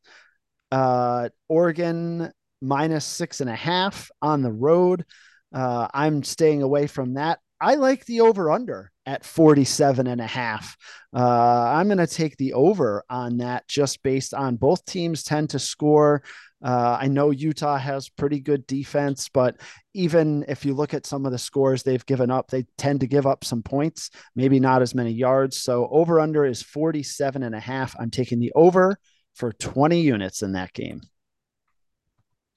Uh, 0.72 1.30
Oregon 1.50 2.32
minus 2.62 3.06
six 3.06 3.42
and 3.42 3.50
a 3.50 3.56
half 3.56 4.10
on 4.22 4.42
the 4.42 4.52
road. 4.52 5.06
Uh, 5.54 5.88
I'm 5.94 6.24
staying 6.24 6.64
away 6.64 6.88
from 6.88 7.16
that. 7.16 7.40
I 7.60 7.76
like 7.76 8.06
the 8.06 8.22
over 8.22 8.52
under 8.52 8.92
at 9.06 9.26
47 9.26 10.08
and 10.08 10.22
a 10.22 10.28
half. 10.28 10.76
Uh, 11.14 11.74
I'm 11.76 11.88
going 11.88 11.98
to 11.98 12.08
take 12.08 12.38
the 12.38 12.54
over 12.54 13.04
on 13.10 13.38
that 13.38 13.68
just 13.68 14.02
based 14.04 14.34
on 14.34 14.56
both 14.56 14.86
teams 14.86 15.24
tend 15.24 15.52
to 15.52 15.60
score. 15.60 16.24
Uh, 16.64 16.98
I 17.00 17.08
know 17.10 17.32
Utah 17.32 17.78
has 17.78 18.08
pretty 18.08 18.40
good 18.40 18.66
defense, 18.66 19.28
but 19.28 19.60
even 19.94 20.46
if 20.48 20.64
you 20.66 20.74
look 20.74 20.94
at 20.94 21.06
some 21.06 21.26
of 21.26 21.34
the 21.34 21.38
scores 21.38 21.84
they've 21.84 22.06
given 22.06 22.32
up, 22.32 22.50
they 22.50 22.66
tend 22.78 23.02
to 23.02 23.08
give 23.08 23.28
up 23.28 23.44
some 23.44 23.62
points, 23.62 24.10
maybe 24.36 24.60
not 24.60 24.82
as 24.82 24.96
many 24.96 25.12
yards. 25.12 25.60
So 25.60 25.90
over 25.92 26.20
under 26.22 26.46
is 26.46 26.62
47 26.62 27.44
and 27.44 27.54
a 27.54 27.60
half. 27.60 27.96
I'm 28.00 28.10
taking 28.10 28.40
the 28.40 28.54
over 28.56 28.98
for 29.36 29.52
20 29.52 30.00
units 30.00 30.42
in 30.42 30.54
that 30.54 30.72
game. 30.74 31.02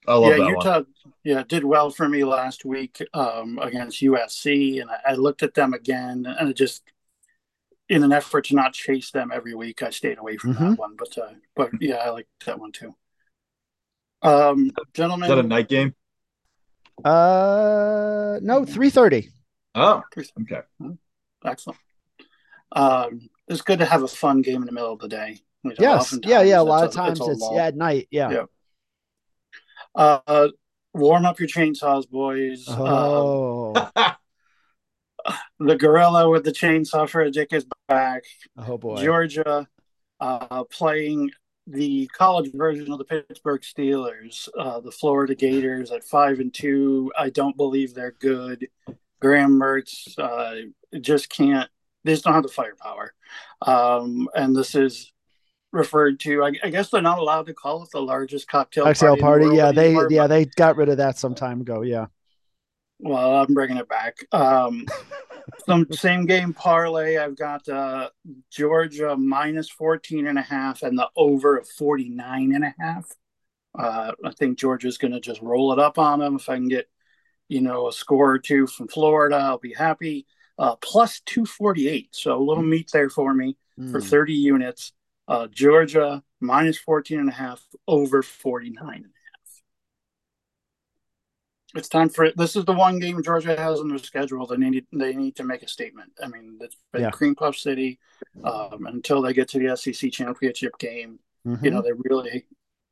I 0.07 0.15
love 0.15 0.39
yeah, 0.39 0.49
Utah. 0.49 0.75
One. 0.75 0.87
Yeah, 1.25 1.43
did 1.43 1.65
well 1.65 1.91
for 1.91 2.09
me 2.09 2.23
last 2.23 2.65
week 2.65 3.03
um, 3.13 3.59
against 3.59 4.01
USC, 4.01 4.81
and 4.81 4.89
I, 4.89 5.13
I, 5.13 5.15
looked 5.15 5.43
at 5.43 5.55
them 5.55 5.75
again, 5.75 6.27
and 6.27 6.49
it 6.49 6.57
just, 6.57 6.85
in 7.89 8.05
an 8.05 8.13
effort 8.13 8.45
to 8.47 8.55
not 8.55 8.73
chase 8.73 9.11
them 9.11 9.33
every 9.35 9.57
week, 9.57 9.83
I 9.83 9.91
stayed 9.91 10.19
away 10.19 10.37
from 10.37 10.55
mm-hmm. 10.55 10.71
that 10.71 10.79
one. 10.79 10.95
But 10.97 11.19
uh, 11.19 11.33
but 11.57 11.71
yeah, 11.81 11.97
I 11.97 12.11
like 12.11 12.29
that 12.45 12.61
one 12.61 12.71
too. 12.71 12.95
Um, 14.23 14.71
gentlemen, 14.95 15.31
is 15.31 15.37
that 15.37 15.45
a 15.45 15.49
night 15.49 15.69
game? 15.69 15.95
Uh, 17.05 18.39
no, 18.43 18.65
three 18.65 18.91
thirty. 18.91 19.31
Oh, 19.75 20.03
okay, 20.17 20.63
excellent. 21.45 21.79
Um, 22.73 23.29
it's 23.49 23.63
good 23.63 23.79
to 23.81 23.85
have 23.85 24.03
a 24.03 24.09
fun 24.09 24.43
game 24.43 24.63
in 24.63 24.67
the 24.67 24.73
middle 24.73 24.93
of 24.93 25.01
the 25.01 25.09
day. 25.09 25.41
yes, 25.79 26.17
yeah, 26.25 26.43
yeah. 26.43 26.61
A 26.61 26.63
lot 26.63 26.85
of 26.85 26.93
times 26.93 27.21
it's, 27.21 27.29
it's 27.29 27.49
yeah 27.53 27.67
at 27.67 27.77
night. 27.77 28.09
Yeah. 28.11 28.31
yeah. 28.31 28.45
Uh, 29.95 30.49
warm 30.95 31.25
up 31.25 31.39
your 31.39 31.49
chainsaws, 31.49 32.09
boys. 32.09 32.65
Oh. 32.69 33.75
Um, 33.97 34.13
the 35.59 35.77
gorilla 35.77 36.31
with 36.31 36.45
the 36.45 36.53
chainsaw 36.53 37.09
for 37.09 37.21
a 37.23 37.31
dick 37.31 37.53
is 37.53 37.67
back. 37.89 38.25
Oh 38.57 38.79
boy. 38.79 39.03
Georgia 39.03 39.69
uh, 40.21 40.65
playing 40.65 41.31
the 41.67 42.07
college 42.09 42.53
version 42.53 42.93
of 42.93 42.99
the 42.99 43.05
Pittsburgh 43.05 43.63
Steelers, 43.63 44.49
uh, 44.59 44.81
the 44.81 44.91
Florida 44.91 45.35
Gators 45.35 45.91
at 45.91 46.05
five 46.05 46.39
and 46.39 46.53
two. 46.53 47.13
I 47.19 47.31
don't 47.31 47.57
believe 47.57 47.95
they're 47.95 48.13
good. 48.13 48.69
Graham 49.21 49.59
Mertz 49.59 50.19
uh, 50.19 50.69
just 51.01 51.29
can't. 51.29 51.69
They 52.05 52.13
just 52.13 52.25
don't 52.25 52.35
have 52.35 52.45
the 52.45 52.49
firepower. 52.49 53.15
Um, 53.63 54.29
and 54.35 54.55
this 54.55 54.75
is 54.75 55.13
referred 55.73 56.21
to. 56.21 56.45
I, 56.45 56.53
I, 56.63 56.71
guess 56.71 56.91
they're 56.91 57.03
not 57.03 57.19
allowed 57.19 57.47
to 57.47 57.55
call 57.55 57.83
it 57.83 57.91
the 57.91 58.01
largest 58.01 58.47
cocktail 58.47 58.85
cocktail 58.85 59.17
party. 59.17 59.45
party. 59.45 59.57
Yeah, 59.57 59.73
they 59.73 59.87
anymore, 59.87 60.09
yeah 60.11 60.27
they 60.27 60.45
got 60.45 60.77
rid 60.77 60.89
of 60.89 60.99
that 60.99 61.19
some 61.19 61.35
time 61.35 61.61
ago. 61.61 61.83
Yeah. 61.83 62.07
Well, 62.99 63.37
I'm 63.37 63.53
bringing 63.53 63.77
it 63.77 63.89
back. 63.89 64.17
Um, 64.33 64.87
some 65.67 65.87
same 65.93 66.27
game 66.27 66.53
parlay. 66.53 67.17
I've 67.17 67.37
got 67.37 67.69
uh, 67.69 68.11
Georgia 68.51 69.17
minus 69.17 69.69
14 69.71 70.27
and 70.27 70.39
a 70.39 70.43
half 70.43 70.83
and 70.83 70.99
the 70.99 71.09
over 71.17 71.59
of 71.59 71.69
49 71.69 72.55
and 72.55 72.65
a 72.65 72.75
half. 72.79 73.07
Uh, 73.79 74.13
I 74.25 74.31
think 74.33 74.59
Georgia's 74.59 74.99
going 74.99 75.13
to 75.13 75.21
just 75.21 75.43
roll 75.43 75.73
it 75.73 75.79
up 75.79 75.99
on 75.99 76.21
them. 76.21 76.37
If 76.37 76.49
I 76.49 76.57
can 76.57 76.69
get, 76.69 76.89
you 77.49 77.61
know, 77.61 77.89
a 77.89 77.93
score 77.93 78.33
or 78.33 78.39
two 78.39 78.67
from 78.67 78.89
Florida, 78.89 79.37
I'll 79.37 79.59
be 79.59 79.75
happy. 79.75 80.27
Uh, 80.59 80.77
plus 80.77 81.21
248. 81.27 82.09
So 82.13 82.37
a 82.37 82.43
little 82.43 82.63
meat 82.63 82.91
there 82.93 83.11
for 83.11 83.35
me 83.35 83.57
mm. 83.79 83.91
for 83.91 84.01
30 84.01 84.33
units. 84.33 84.93
Uh, 85.29 85.47
Georgia 85.49 86.23
minus 86.41 86.79
14 86.79 87.19
and 87.19 87.29
a 87.29 87.33
half 87.33 87.63
over 87.87 88.23
49 88.23 88.95
and 88.95 89.05
a 89.05 89.09
half. 89.09 89.16
It's 91.77 91.89
time 91.89 92.09
for 92.09 92.25
it. 92.25 92.37
This 92.37 92.57
is 92.57 92.65
the 92.65 92.73
one 92.73 92.99
game 92.99 93.23
Georgia 93.23 93.57
has 93.57 93.81
on 93.81 93.89
their 93.89 93.99
schedule. 93.99 94.47
They 94.47 94.57
need 94.57 94.87
they 94.93 95.15
need 95.15 95.37
to 95.37 95.45
make 95.45 95.63
a 95.63 95.69
statement. 95.69 96.13
I 96.23 96.29
mean, 96.29 96.59
it's 96.61 96.77
been 96.93 97.03
yeah. 97.03 97.11
Cream 97.11 97.35
Puff 97.35 97.57
City 97.57 97.99
um, 98.45 98.87
until 98.87 99.23
they 99.23 99.33
get 99.33 99.49
to 99.51 99.59
the 99.59 99.77
SEC 99.77 100.11
championship 100.13 100.79
game. 100.79 101.19
Mm-hmm. 101.47 101.65
You 101.65 101.71
know, 101.71 101.83
they 101.83 101.93
really 102.09 102.47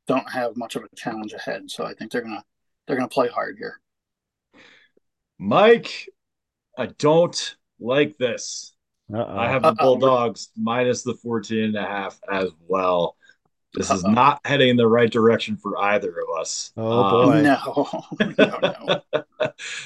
don't 0.07 0.29
have 0.29 0.55
much 0.55 0.75
of 0.75 0.83
a 0.83 0.95
challenge 0.95 1.33
ahead. 1.33 1.69
So 1.69 1.85
I 1.85 1.93
think 1.93 2.11
they're 2.11 2.21
gonna 2.21 2.43
they're 2.87 2.95
gonna 2.95 3.07
play 3.07 3.27
hard 3.27 3.57
here. 3.57 3.79
Mike, 5.37 6.07
I 6.77 6.87
don't 6.87 7.55
like 7.79 8.17
this. 8.17 8.73
Uh-oh. 9.13 9.37
I 9.37 9.49
have 9.49 9.63
the 9.63 9.73
Bulldogs 9.73 10.49
Uh-oh. 10.55 10.63
minus 10.63 11.03
the 11.03 11.13
14 11.13 11.63
and 11.63 11.75
a 11.75 11.83
half 11.83 12.19
as 12.31 12.49
well. 12.67 13.15
This 13.75 13.91
Uh-oh. 13.91 13.97
is 13.97 14.03
not 14.05 14.39
heading 14.45 14.69
in 14.69 14.77
the 14.77 14.87
right 14.87 15.11
direction 15.11 15.57
for 15.57 15.77
either 15.77 16.09
of 16.09 16.39
us. 16.39 16.71
Oh 16.77 17.03
um, 17.03 17.29
boy. 17.29 17.41
No. 17.41 18.03
no, 18.37 18.59
no. 18.61 19.01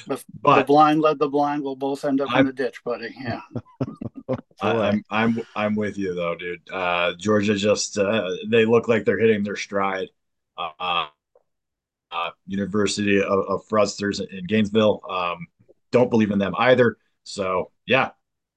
The, 0.06 0.22
but, 0.40 0.56
the 0.56 0.64
blind 0.64 1.00
led 1.00 1.18
the 1.18 1.28
blind. 1.28 1.62
We'll 1.62 1.76
both 1.76 2.04
end 2.04 2.20
up 2.20 2.28
I'm, 2.30 2.40
in 2.40 2.46
the 2.46 2.52
ditch, 2.52 2.82
buddy. 2.82 3.14
Yeah. 3.20 3.40
I, 4.60 4.70
I'm 4.70 5.04
I'm 5.10 5.42
I'm 5.54 5.74
with 5.76 5.98
you 5.98 6.14
though, 6.14 6.34
dude. 6.34 6.60
Uh, 6.72 7.12
Georgia 7.18 7.54
just 7.54 7.98
uh, 7.98 8.30
they 8.48 8.64
look 8.64 8.88
like 8.88 9.04
they're 9.04 9.18
hitting 9.18 9.44
their 9.44 9.56
stride. 9.56 10.08
Uh, 10.56 11.06
uh, 12.10 12.30
University 12.46 13.20
of, 13.22 13.44
of 13.48 13.68
Frusters 13.68 14.20
in 14.20 14.46
Gainesville. 14.46 15.02
Um, 15.08 15.46
don't 15.92 16.10
believe 16.10 16.30
in 16.30 16.38
them 16.38 16.54
either. 16.58 16.96
So 17.24 17.70
yeah, 17.86 18.10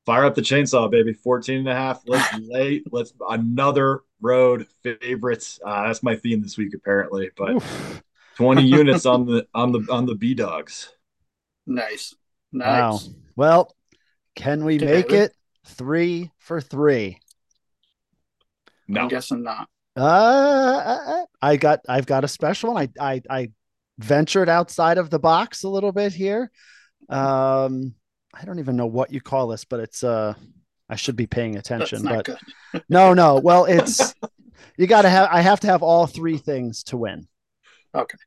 fire 0.05 0.25
up 0.25 0.35
the 0.35 0.41
chainsaw, 0.41 0.89
baby. 0.89 1.13
14 1.13 1.59
and 1.59 1.67
a 1.67 1.75
half. 1.75 2.01
Let's 2.05 2.37
lay, 2.39 2.83
let's 2.91 3.13
another 3.29 4.01
road 4.23 4.65
favorites. 4.81 5.59
Uh, 5.63 5.87
that's 5.87 6.01
my 6.01 6.15
theme 6.15 6.41
this 6.41 6.57
week, 6.57 6.73
apparently. 6.73 7.29
But 7.37 7.55
Oof. 7.55 8.03
20 8.37 8.63
units 8.63 9.05
on 9.05 9.25
the 9.25 9.45
on 9.53 9.71
the 9.71 9.85
on 9.91 10.05
the 10.05 10.15
B 10.15 10.33
dogs. 10.33 10.91
Nice. 11.67 12.15
Nice. 12.51 12.67
Wow. 12.67 12.99
Well, 13.35 13.75
can 14.35 14.65
we 14.65 14.79
make 14.79 15.11
it 15.11 15.35
three 15.65 16.31
for 16.39 16.61
three? 16.61 17.19
No. 18.87 19.01
I'm 19.01 19.07
guessing 19.07 19.43
not. 19.43 19.67
Uh 19.95 21.25
I 21.41 21.57
got 21.57 21.81
I've 21.87 22.07
got 22.07 22.23
a 22.23 22.27
special 22.27 22.73
one. 22.73 22.89
I 22.99 23.13
I 23.13 23.21
I 23.29 23.51
ventured 23.99 24.49
outside 24.49 24.97
of 24.97 25.09
the 25.09 25.19
box 25.19 25.63
a 25.63 25.69
little 25.69 25.91
bit 25.91 26.13
here. 26.13 26.51
Um 27.09 27.93
I 28.33 28.45
don't 28.45 28.59
even 28.59 28.75
know 28.75 28.87
what 28.87 29.13
you 29.13 29.21
call 29.21 29.47
this, 29.47 29.65
but 29.65 29.79
it's 29.79 30.03
uh 30.03 30.33
I 30.93 30.95
should 30.95 31.15
be 31.15 31.25
paying 31.25 31.55
attention. 31.55 32.03
but 32.03 32.29
no, 32.87 33.15
no. 33.15 33.39
Well, 33.39 33.65
it's 33.65 34.13
you 34.77 34.85
gotta 34.85 35.09
have 35.09 35.27
I 35.31 35.41
have 35.41 35.59
to 35.61 35.67
have 35.67 35.81
all 35.81 36.05
three 36.05 36.37
things 36.37 36.83
to 36.83 36.97
win. 36.97 37.27
Okay. 37.95 38.17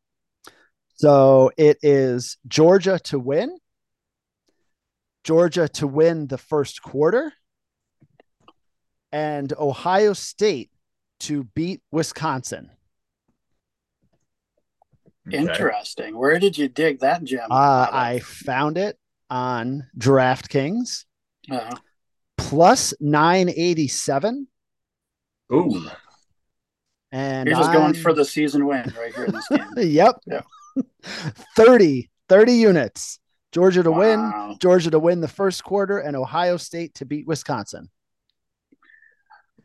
So 0.96 1.52
it 1.56 1.78
is 1.82 2.38
Georgia 2.48 2.98
to 3.04 3.20
win, 3.20 3.56
Georgia 5.22 5.68
to 5.74 5.86
win 5.86 6.26
the 6.26 6.38
first 6.38 6.82
quarter, 6.82 7.32
and 9.12 9.52
Ohio 9.56 10.12
State 10.12 10.70
to 11.20 11.44
beat 11.54 11.82
Wisconsin. 11.92 12.70
Interesting. 15.30 16.18
Where 16.18 16.40
did 16.40 16.58
you 16.58 16.68
dig 16.68 16.98
that 17.00 17.22
gem? 17.22 17.46
Uh, 17.48 17.86
I 17.92 18.18
found 18.24 18.76
it 18.76 18.98
on 19.30 19.86
DraftKings. 19.96 21.04
Uh-huh. 21.48 21.76
Plus 22.36 22.94
987. 23.00 24.48
Ooh. 25.52 25.88
And 27.12 27.48
you're 27.48 27.56
just 27.56 27.72
going 27.72 27.94
for 27.94 28.12
the 28.12 28.24
season 28.24 28.66
win 28.66 28.92
right 28.98 29.14
here 29.14 29.24
in 29.24 29.32
this 29.32 29.48
game. 29.48 29.66
yep. 29.76 30.16
Yeah. 30.26 30.42
30, 31.56 32.10
30 32.28 32.52
units. 32.52 33.20
Georgia 33.52 33.82
to 33.82 33.90
wow. 33.90 34.48
win, 34.48 34.58
Georgia 34.58 34.90
to 34.90 34.98
win 34.98 35.20
the 35.20 35.28
first 35.28 35.64
quarter, 35.64 35.98
and 35.98 36.14
Ohio 36.14 36.58
State 36.58 36.94
to 36.96 37.06
beat 37.06 37.26
Wisconsin. 37.26 37.88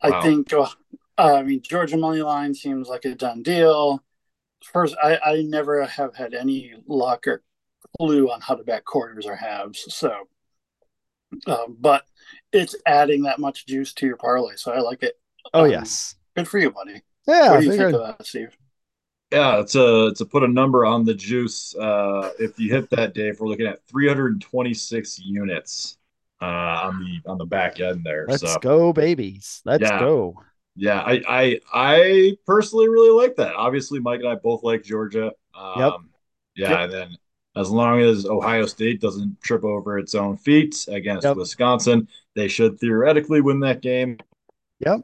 I 0.02 0.12
wow. 0.12 0.22
think, 0.22 0.54
uh, 0.54 0.68
I 1.18 1.44
mean, 1.44 1.62
Georgia 1.62 1.98
money 1.98 2.22
line 2.22 2.54
seems 2.54 2.88
like 2.88 3.04
a 3.06 3.16
done 3.16 3.44
deal. 3.44 4.02
First, 4.64 4.96
I, 5.04 5.18
I 5.18 5.42
never 5.42 5.84
have 5.86 6.16
had 6.16 6.34
any 6.34 6.74
luck 6.88 7.28
or 7.28 7.44
clue 7.98 8.32
on 8.32 8.40
how 8.42 8.56
to 8.56 8.64
back 8.64 8.86
quarters 8.86 9.26
or 9.26 9.36
halves. 9.36 9.94
So, 9.94 10.16
um, 11.48 11.76
but 11.80 12.06
it's 12.52 12.76
adding 12.86 13.24
that 13.24 13.40
much 13.40 13.66
juice 13.66 13.94
to 13.94 14.06
your 14.06 14.18
parlay. 14.18 14.56
So 14.56 14.72
I 14.72 14.80
like 14.80 15.04
it. 15.04 15.20
Oh, 15.54 15.66
um, 15.66 15.72
yes. 15.72 16.16
Good 16.36 16.48
for 16.48 16.60
you, 16.60 16.72
buddy. 16.72 17.02
Yeah. 17.28 17.52
What 17.52 17.62
do 17.62 17.66
you 17.66 17.72
think 17.72 17.94
of 17.94 18.02
that, 18.02 18.26
Steve? 18.26 18.58
Yeah, 19.32 19.60
it's 19.62 19.76
a 19.76 20.14
to 20.16 20.26
put 20.26 20.44
a 20.44 20.48
number 20.48 20.86
on 20.86 21.06
the 21.06 21.14
juice. 21.14 21.74
Uh, 21.76 22.32
if 22.38 22.60
you 22.60 22.70
hit 22.74 22.90
that, 22.90 23.14
Dave, 23.14 23.40
we're 23.40 23.48
looking 23.48 23.68
at 23.68 23.80
326 23.88 25.20
units 25.20 25.98
uh, 26.42 26.46
on 26.46 27.00
the 27.00 27.30
on 27.30 27.38
the 27.38 27.46
back 27.46 27.80
end 27.80 28.04
there. 28.04 28.26
Let's 28.28 28.42
so, 28.42 28.60
go, 28.60 28.92
babies. 28.92 29.62
Let's 29.64 29.84
yeah. 29.84 30.00
go. 30.00 30.36
Yeah, 30.76 31.02
I, 31.02 31.22
I 31.28 31.60
I 31.74 32.38
personally 32.46 32.90
really 32.90 33.12
like 33.12 33.36
that. 33.38 33.56
Obviously, 33.56 34.00
Mike 34.00 34.20
and 34.22 34.30
I 34.30 34.36
both 34.36 34.64
like 34.64 34.84
Georgia. 34.84 35.32
Um, 35.56 35.74
yep 35.78 35.94
Yeah, 36.56 36.70
Yep. 36.70 36.80
and 36.82 36.94
then 36.94 37.18
as 37.56 37.70
long 37.70 38.00
as 38.02 38.26
Ohio 38.26 38.66
State 38.66 39.02
doesn't 39.02 39.42
trip 39.42 39.64
over 39.64 39.98
its 40.00 40.16
own 40.16 40.38
feet 40.38 40.86
against 40.88 41.26
Yep. 41.26 41.38
Wisconsin, 41.38 42.08
they 42.36 42.48
should 42.48 42.80
theoretically 42.80 43.42
win 43.42 43.60
that 43.62 43.82
game. 43.82 44.18
Yep. 44.80 45.02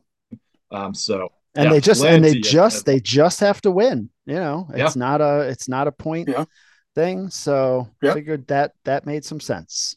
Um, 0.72 0.94
so 0.94 1.30
and 1.56 1.66
Yeah, 1.66 1.72
they 1.72 1.80
just 1.82 2.04
and 2.04 2.24
they 2.24 2.40
just 2.40 2.86
they 2.86 3.00
just 3.00 3.40
have 3.40 3.62
to 3.62 3.72
win 3.72 4.10
you 4.26 4.36
know 4.36 4.68
it's 4.74 4.96
Yeah. 4.96 5.00
not 5.00 5.22
a 5.22 5.42
it's 5.50 5.70
not 5.70 5.88
a 5.88 5.92
point 5.92 6.28
Yeah. 6.28 6.46
thing 6.94 7.30
so 7.30 7.90
Yeah. 8.02 8.14
figured 8.14 8.48
that 8.48 8.74
that 8.84 9.06
made 9.06 9.24
some 9.24 9.40
sense 9.40 9.96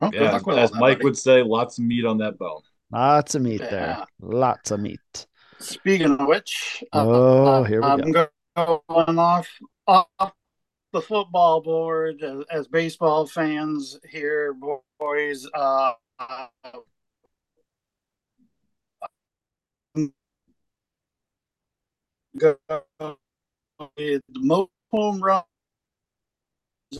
Well, 0.00 0.10
good 0.10 0.22
yeah, 0.22 0.32
luck 0.32 0.46
with 0.46 0.56
all 0.56 0.64
as 0.64 0.70
that, 0.70 0.80
Mike 0.80 0.96
buddy. 0.98 1.04
would 1.04 1.18
say, 1.18 1.42
lots 1.42 1.78
of 1.78 1.84
meat 1.84 2.04
on 2.06 2.18
that 2.18 2.38
bone. 2.38 2.62
lots 2.90 3.34
of 3.34 3.42
meat 3.42 3.60
there 3.60 4.04
lots 4.20 4.70
of 4.70 4.80
meat 4.80 5.26
Speaking 5.58 6.12
of 6.18 6.26
which, 6.26 6.82
uh, 6.94 7.04
Oh, 7.06 7.64
here 7.64 7.82
we 7.82 7.86
I'm 7.86 8.12
going 8.12 8.28
off 9.18 9.48
off 9.86 10.32
the 10.92 11.00
football 11.00 11.60
board 11.60 12.22
as, 12.22 12.44
as 12.50 12.68
baseball 12.68 13.26
fans 13.26 13.98
here, 14.08 14.54
boys. 14.98 15.46
Uh, 15.54 15.92
uh, 16.18 16.46
the 22.34 22.58
most 24.36 24.70
home 24.90 25.22
runs 25.22 25.44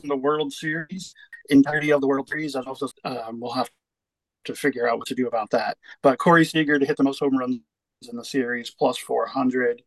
in 0.03 0.09
the 0.09 0.17
World 0.17 0.53
Series, 0.53 1.15
entirety 1.49 1.93
of 1.93 2.01
the 2.01 2.07
World 2.07 2.29
Series. 2.29 2.55
I 2.57 2.63
also 2.63 2.89
um, 3.05 3.41
we'll 3.41 3.53
have 3.53 3.71
to 4.45 4.55
figure 4.55 4.89
out 4.89 4.99
what 4.99 5.09
to 5.09 5.15
do 5.15 5.27
about 5.27 5.51
that. 5.51 5.77
But 6.03 6.19
Corey 6.19 6.45
Seager 6.45 6.79
to 6.79 6.87
hit 6.87 6.97
the 6.97 7.03
most 7.03 7.21
home 7.21 7.37
runs 7.37 7.61
in 8.11 8.17
the 8.17 8.25
series, 8.25 8.71
plus 8.71 8.97
400. 8.99 9.83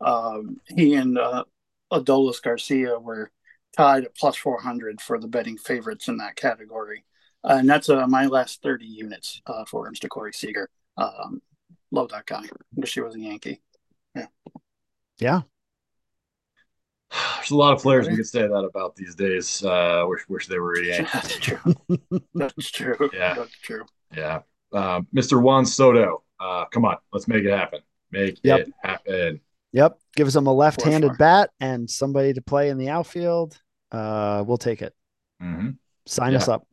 Um, 0.00 0.60
he 0.68 0.94
and 0.94 1.18
uh, 1.18 1.44
Adolis 1.92 2.42
Garcia 2.42 2.98
were 2.98 3.30
tied 3.76 4.04
at 4.04 4.16
plus 4.16 4.36
400 4.36 5.00
for 5.00 5.18
the 5.18 5.28
betting 5.28 5.58
favorites 5.58 6.08
in 6.08 6.16
that 6.18 6.36
category. 6.36 7.04
Uh, 7.44 7.56
and 7.60 7.68
that's 7.68 7.88
uh, 7.88 8.06
my 8.06 8.26
last 8.26 8.62
30 8.62 8.86
units 8.86 9.40
uh, 9.46 9.64
for 9.66 9.90
Mr. 9.90 10.08
Corey 10.08 10.32
Seager. 10.32 10.68
Um, 10.96 11.40
love 11.90 12.08
that 12.10 12.26
guy. 12.26 12.44
Wish 12.74 12.94
he 12.94 13.00
was 13.00 13.14
a 13.14 13.20
Yankee. 13.20 13.60
yeah 14.14 14.26
Yeah. 15.18 15.42
There's 17.36 17.50
a 17.52 17.56
lot 17.56 17.72
of 17.72 17.80
players 17.82 18.08
we 18.08 18.16
could 18.16 18.26
say 18.26 18.42
that 18.42 18.52
about 18.52 18.96
these 18.96 19.14
days. 19.14 19.64
Uh, 19.64 20.04
wish 20.08 20.28
wish 20.28 20.48
they 20.48 20.58
were 20.58 20.74
a 20.74 20.84
Yankee. 20.84 21.10
That's 21.12 21.36
true. 21.36 21.74
That's 22.34 22.70
true. 22.70 23.10
Yeah. 23.12 23.34
That's 23.34 23.58
true. 23.62 23.84
Yeah. 24.14 24.40
Um, 24.72 25.06
Mr. 25.14 25.40
Juan 25.40 25.64
Soto, 25.64 26.24
uh, 26.40 26.64
come 26.66 26.84
on, 26.84 26.96
let's 27.12 27.28
make 27.28 27.44
it 27.44 27.56
happen. 27.56 27.80
Make 28.10 28.40
Yep. 28.42 28.60
it 28.60 28.74
happen. 28.82 29.40
yep 29.72 29.98
gives 30.16 30.34
them 30.34 30.46
a 30.46 30.52
left-handed 30.52 31.16
bat 31.18 31.50
and 31.60 31.88
somebody 31.88 32.32
to 32.32 32.40
play 32.42 32.70
in 32.70 32.78
the 32.78 32.88
outfield 32.88 33.60
uh 33.92 34.42
we'll 34.46 34.58
take 34.58 34.82
it 34.82 34.94
hmm 35.40 35.70
sign 36.06 36.32
Yeah. 36.32 36.38
us 36.38 36.48
up 36.48 36.66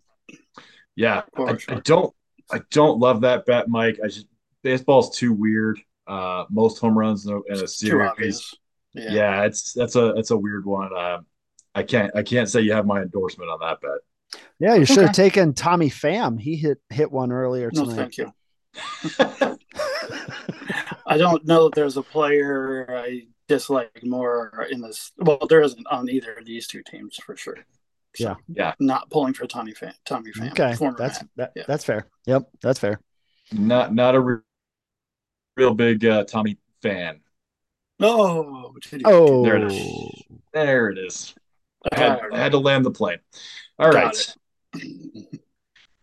Yeah, 0.96 1.22
I, 1.38 1.58
I 1.70 1.76
don't, 1.84 2.14
I 2.52 2.60
don't 2.72 3.00
love 3.00 3.22
that 3.22 3.46
bet, 3.48 3.68
Mike. 3.68 3.98
I 4.04 4.08
just 4.08 4.28
baseball's 4.62 5.18
too 5.18 5.34
weird. 5.34 5.80
Uh, 6.06 6.46
most 6.52 6.78
home 6.80 6.96
runs 6.98 7.26
in 7.26 7.34
a, 7.34 7.38
in 7.52 7.54
a 7.56 7.62
Too 7.62 7.66
series. 7.68 8.10
obvious. 8.12 8.54
Yeah. 8.94 9.12
Yeah. 9.12 9.44
it's 9.46 9.74
that's 9.74 9.96
a 9.96 10.14
that's 10.16 10.30
a 10.32 10.38
weird 10.38 10.66
one. 10.66 10.96
Um, 10.96 11.26
I 11.74 11.82
can't 11.84 12.16
I 12.16 12.22
can't 12.22 12.48
say 12.48 12.62
you 12.62 12.74
have 12.74 12.86
my 12.86 13.02
endorsement 13.02 13.50
on 13.50 13.60
that 13.62 13.82
bet. 13.82 14.42
yeah 14.60 14.76
you 14.76 14.86
should 14.86 15.00
have 15.04 15.14
taken 15.16 15.54
tommy 15.54 15.90
pham 15.90 16.40
he 16.40 16.56
hit 16.56 16.78
hit 16.92 17.12
one 17.12 17.32
earlier 17.32 17.72
No, 17.74 17.86
tonight 17.86 17.96
thank 17.96 18.18
you. 18.20 18.32
I 21.08 21.18
don't 21.18 21.46
know 21.46 21.66
that 21.66 21.76
there's 21.76 21.98
a 21.98 22.04
player 22.04 22.86
I 22.90 23.28
dislike 23.48 24.04
more 24.04 24.68
in 24.72 24.82
this. 24.82 25.12
Well, 25.18 25.40
there 25.50 25.62
isn't 25.62 25.86
on 25.88 26.10
either 26.10 26.34
of 26.34 26.46
these 26.46 26.68
two 26.68 26.84
teams 26.84 27.18
for 27.18 27.36
sure. 27.36 27.58
So, 28.16 28.24
Yeah. 28.24 28.36
Yeah. 28.48 28.74
Not 28.80 29.10
pulling 29.10 29.34
for 29.34 29.48
Tommy 29.48 29.74
Pham. 29.74 29.94
Tommy 30.06 30.32
Pham. 30.32 30.52
okay 30.52 30.76
that's 30.98 31.24
that, 31.36 31.52
Yeah. 31.56 31.64
that's 31.68 31.84
fair 31.84 32.06
yep 32.26 32.48
that's 32.62 32.78
fair 32.80 33.00
not 33.52 33.94
not 33.94 34.14
a 34.16 34.20
re- 34.20 34.38
real 35.58 35.74
big 35.74 36.06
uh, 36.06 36.24
Tommy 36.26 36.58
fan. 36.82 37.22
Oh, 38.00 38.74
oh 39.06 39.44
There 39.44 39.58
it 39.58 39.72
is. 39.72 40.24
There 40.54 40.90
it 40.90 40.98
is. 40.98 41.34
I 41.92 41.98
had, 42.00 42.12
Alright. 42.20 42.34
I 42.34 42.38
had 42.44 42.52
to 42.54 42.60
land 42.60 42.86
the 42.86 42.92
plane. 42.92 43.20
All 43.80 43.92
Got 43.92 44.04
right. 44.06 44.36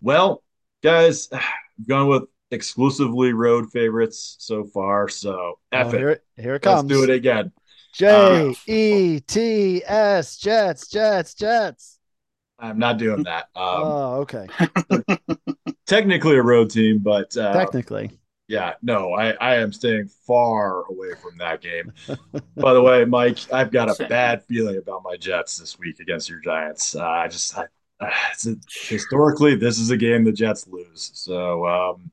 Well, 0.00 0.42
guys, 0.82 1.28
we've 1.78 1.88
gone 1.88 2.08
with 2.08 2.24
exclusively 2.50 3.32
road 3.32 3.70
favorites 3.70 4.36
so 4.38 4.64
far. 4.64 5.08
So 5.08 5.58
F 5.72 5.86
Oh, 5.86 5.90
it. 5.90 5.98
here, 5.98 6.08
it- 6.10 6.24
here 6.36 6.54
it 6.54 6.64
Let's 6.64 6.80
comes. 6.82 6.88
do 6.88 7.02
it 7.04 7.10
again. 7.10 7.52
J 7.94 8.54
E 8.66 9.20
T 9.20 9.82
S 9.84 10.36
Jets 10.38 10.88
Jets 10.88 11.34
Jets. 11.34 11.98
I'm 12.58 12.78
not 12.78 12.98
doing 12.98 13.22
that. 13.24 13.44
Um, 13.56 13.64
oh, 13.82 14.14
okay. 14.28 14.46
technically 15.86 16.36
a 16.36 16.42
road 16.42 16.70
team, 16.70 16.98
but 16.98 17.34
uh, 17.36 17.52
Technically, 17.54 18.10
yeah, 18.48 18.74
no, 18.82 19.14
I, 19.14 19.30
I 19.32 19.56
am 19.56 19.72
staying 19.72 20.08
far 20.26 20.82
away 20.90 21.14
from 21.22 21.38
that 21.38 21.62
game. 21.62 21.92
By 22.56 22.74
the 22.74 22.82
way, 22.82 23.04
Mike, 23.06 23.38
I've 23.52 23.70
got 23.72 23.88
a 23.98 24.06
bad 24.06 24.44
feeling 24.44 24.76
about 24.76 25.02
my 25.02 25.16
Jets 25.16 25.56
this 25.58 25.78
week 25.78 26.00
against 26.00 26.28
your 26.28 26.40
Giants. 26.40 26.94
Uh, 26.94 27.02
I 27.04 27.28
just, 27.28 27.56
I, 27.56 27.64
uh, 28.00 28.10
it's 28.32 28.46
a, 28.46 28.56
historically, 28.88 29.56
this 29.56 29.78
is 29.78 29.90
a 29.90 29.96
game 29.96 30.24
the 30.24 30.32
Jets 30.32 30.66
lose. 30.68 31.10
So, 31.14 31.66
um, 31.66 32.10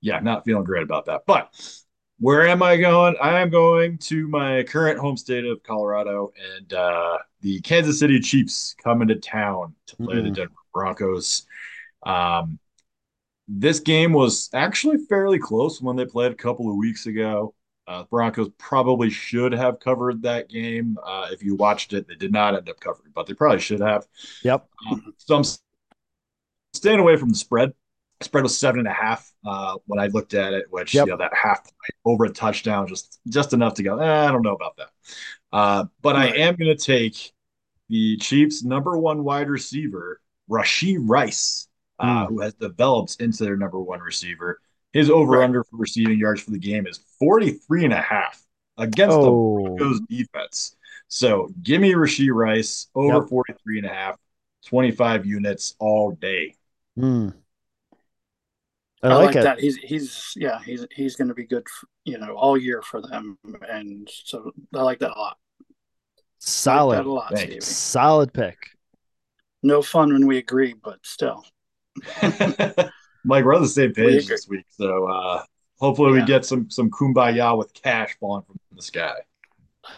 yeah, 0.00 0.20
not 0.20 0.44
feeling 0.44 0.64
great 0.64 0.82
about 0.82 1.06
that. 1.06 1.22
But 1.26 1.50
where 2.18 2.46
am 2.46 2.62
I 2.62 2.76
going? 2.76 3.16
I 3.20 3.40
am 3.40 3.50
going 3.50 3.98
to 3.98 4.28
my 4.28 4.62
current 4.64 4.98
home 4.98 5.16
state 5.16 5.44
of 5.46 5.62
Colorado, 5.62 6.32
and 6.58 6.72
uh, 6.72 7.18
the 7.40 7.60
Kansas 7.60 7.98
City 7.98 8.20
Chiefs 8.20 8.74
coming 8.82 9.08
to 9.08 9.16
town 9.16 9.74
to 9.86 9.96
play 9.96 10.20
the 10.22 10.30
Mhm. 10.30 10.34
Denver 10.34 10.54
Broncos. 10.72 11.46
Um, 12.04 12.58
this 13.48 13.80
game 13.80 14.12
was 14.12 14.48
actually 14.54 14.98
fairly 15.08 15.38
close 15.38 15.80
when 15.82 15.96
they 15.96 16.04
played 16.06 16.32
a 16.32 16.36
couple 16.36 16.70
of 16.70 16.76
weeks 16.76 17.06
ago. 17.06 17.54
Uh, 17.86 18.04
Broncos 18.04 18.50
probably 18.58 19.10
should 19.10 19.52
have 19.52 19.80
covered 19.80 20.22
that 20.22 20.48
game. 20.48 20.96
Uh, 21.04 21.28
if 21.32 21.42
you 21.42 21.56
watched 21.56 21.92
it, 21.92 22.06
they 22.06 22.14
did 22.14 22.32
not 22.32 22.54
end 22.54 22.68
up 22.68 22.78
covering, 22.78 23.10
but 23.14 23.26
they 23.26 23.34
probably 23.34 23.58
should 23.58 23.80
have. 23.80 24.06
yep. 24.42 24.68
Um, 24.90 25.14
so 25.16 25.36
I'm 25.36 25.44
staying 26.74 27.00
away 27.00 27.16
from 27.16 27.30
the 27.30 27.34
spread. 27.34 27.72
Spread 28.22 28.42
was 28.42 28.58
seven 28.58 28.80
and 28.80 28.88
a 28.88 28.92
half 28.92 29.32
uh, 29.46 29.76
when 29.86 29.98
I 29.98 30.08
looked 30.08 30.34
at 30.34 30.52
it, 30.52 30.66
which 30.70 30.92
Yep. 30.94 31.06
you 31.06 31.12
know 31.12 31.16
that 31.18 31.34
half 31.34 31.64
point 31.64 31.94
over 32.04 32.26
a 32.26 32.30
touchdown, 32.30 32.86
just 32.86 33.18
just 33.28 33.52
enough 33.54 33.74
to 33.74 33.82
go. 33.82 33.98
Eh, 33.98 34.26
I 34.28 34.30
don't 34.30 34.42
know 34.42 34.54
about 34.54 34.76
that. 34.76 34.90
Uh, 35.52 35.84
but 36.02 36.16
Right. 36.16 36.34
I 36.34 36.38
am 36.38 36.56
going 36.56 36.76
to 36.76 36.82
take 36.82 37.32
the 37.88 38.18
Chiefs' 38.18 38.62
number 38.62 38.98
one 38.98 39.24
wide 39.24 39.48
receiver, 39.48 40.20
Rashee 40.50 40.98
Rice, 41.00 41.66
uh, 41.98 42.26
Hmm. 42.26 42.34
who 42.34 42.40
has 42.40 42.54
developed 42.54 43.20
into 43.20 43.44
their 43.44 43.56
number 43.56 43.80
one 43.80 44.00
receiver. 44.00 44.60
His 44.92 45.08
over 45.08 45.38
Right. 45.38 45.44
under 45.44 45.64
for 45.64 45.76
receiving 45.78 46.18
yards 46.18 46.42
for 46.42 46.50
the 46.50 46.58
game 46.58 46.86
is 46.86 46.98
43 47.18 47.84
and 47.84 47.94
a 47.94 48.02
half 48.02 48.42
against 48.76 49.20
the 49.22 49.30
Oh, 49.30 49.76
Broncos 49.78 50.00
defense. 50.08 50.76
So 51.08 51.48
give 51.62 51.80
me 51.80 51.92
Rashee 51.94 52.32
Rice 52.32 52.88
over 52.94 53.22
Yep. 53.22 53.28
43 53.28 53.78
and 53.78 53.86
a 53.86 53.94
half, 53.94 54.18
25 54.66 55.24
units 55.26 55.74
all 55.78 56.10
day. 56.12 56.56
Hmm. 56.96 57.30
I, 59.02 59.08
I 59.08 59.14
like, 59.16 59.34
like 59.34 59.36
it. 59.36 59.42
that. 59.42 59.60
He's 59.60 59.76
he's 59.78 60.32
yeah 60.36 60.60
he's 60.64 60.86
he's 60.94 61.16
going 61.16 61.28
to 61.28 61.34
be 61.34 61.46
good, 61.46 61.64
f 61.66 61.84
you 62.04 62.18
know, 62.18 62.34
all 62.36 62.56
year 62.56 62.82
for 62.82 63.00
them, 63.00 63.38
and 63.68 64.08
so 64.10 64.52
I 64.74 64.82
like 64.82 64.98
that 65.00 65.12
a 65.16 65.18
lot. 65.18 65.38
I 66.66 66.74
like 66.74 66.88
Solid, 66.88 66.96
that 66.96 67.06
a 67.06 67.12
lot, 67.12 67.34
Thank 67.34 67.52
Stevie. 67.52 67.54
you. 67.54 67.60
solid 67.60 68.32
pick. 68.32 68.56
No 69.62 69.80
fun 69.82 70.12
when 70.12 70.26
we 70.26 70.36
agree, 70.38 70.74
but 70.74 70.98
still. 71.04 71.44
Mike, 73.24 73.44
we're 73.44 73.54
on 73.54 73.62
the 73.62 73.68
same 73.68 73.92
page 73.92 74.24
agree. 74.24 74.34
this 74.34 74.48
week. 74.48 74.66
So 74.70 75.06
uh, 75.06 75.44
hopefully 75.78 76.12
we 76.12 76.22
get 76.22 76.44
some 76.44 76.70
some 76.70 76.90
kumbaya 76.90 77.56
with 77.56 77.72
cash 77.74 78.16
falling 78.20 78.44
from 78.44 78.58
the 78.72 78.82
sky. 78.82 79.16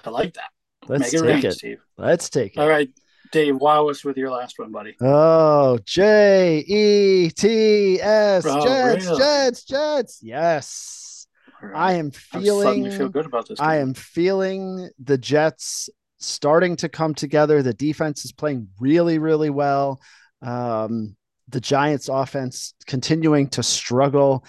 I 0.05 0.11
like 0.11 0.35
that. 0.35 0.51
Let's 0.89 1.13
Make 1.13 1.15
it 1.15 1.27
take 1.27 1.45
rain, 1.45 1.47
it. 1.47 1.53
Steve. 1.53 1.81
Let's 1.97 2.29
take 2.31 2.57
it. 2.57 2.61
All 2.61 2.69
right, 2.69 2.91
Dave, 3.33 3.57
wow 3.57 3.89
us 3.89 4.05
with 4.05 4.17
your 4.17 4.31
last 4.31 4.59
one, 4.59 4.71
buddy. 4.71 4.95
Oh, 5.01 5.79
J 5.85 6.59
E 6.67 7.31
T 7.31 8.01
S 8.01 8.45
Oh, 8.47 8.65
Jets 8.65 9.07
really? 9.07 9.19
Jets 9.19 9.65
Jets. 9.65 10.21
Yes, 10.23 11.27
right. 11.63 11.75
I 11.75 11.93
am 11.95 12.11
feeling. 12.11 12.91
feel 12.91 13.09
good 13.09 13.27
about 13.27 13.49
this. 13.49 13.59
I 13.59 13.79
am 13.79 13.95
feeling 13.95 14.91
the 15.03 15.19
Jets 15.19 15.89
starting 16.19 16.77
to 16.77 16.89
come 16.89 17.15
together. 17.15 17.63
The 17.63 17.75
defense 17.75 18.25
is 18.25 18.33
playing 18.33 18.69
really, 18.79 19.19
really 19.19 19.51
well. 19.51 20.01
Um, 20.43 21.17
the 21.49 21.61
Giants 21.61 22.09
offense 22.09 22.75
continuing 22.87 23.49
to 23.51 23.63
struggle. 23.63 24.45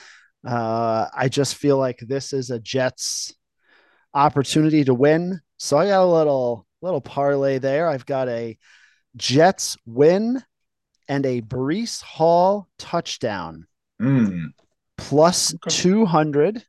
Uh, 0.46 1.08
I 1.16 1.30
just 1.30 1.56
feel 1.56 1.78
like 1.78 2.00
this 2.00 2.34
is 2.34 2.52
a 2.52 2.60
Jets 2.60 3.34
opportunity 4.14 4.84
to 4.84 4.94
win. 4.94 5.40
So 5.58 5.78
I 5.78 5.88
got 5.88 6.04
a 6.04 6.06
little 6.06 6.68
little 6.84 7.02
parlay 7.02 7.58
there. 7.60 7.88
I've 7.88 8.06
got 8.06 8.28
a 8.30 8.58
Jets 9.16 9.78
win 9.86 10.44
and 11.08 11.26
a 11.26 11.42
Breece 11.42 12.02
Hall 12.02 12.68
touchdown 12.78 13.68
Mm. 14.02 14.54
plus 14.98 15.54
Okay. 15.56 15.70
200 15.70 16.66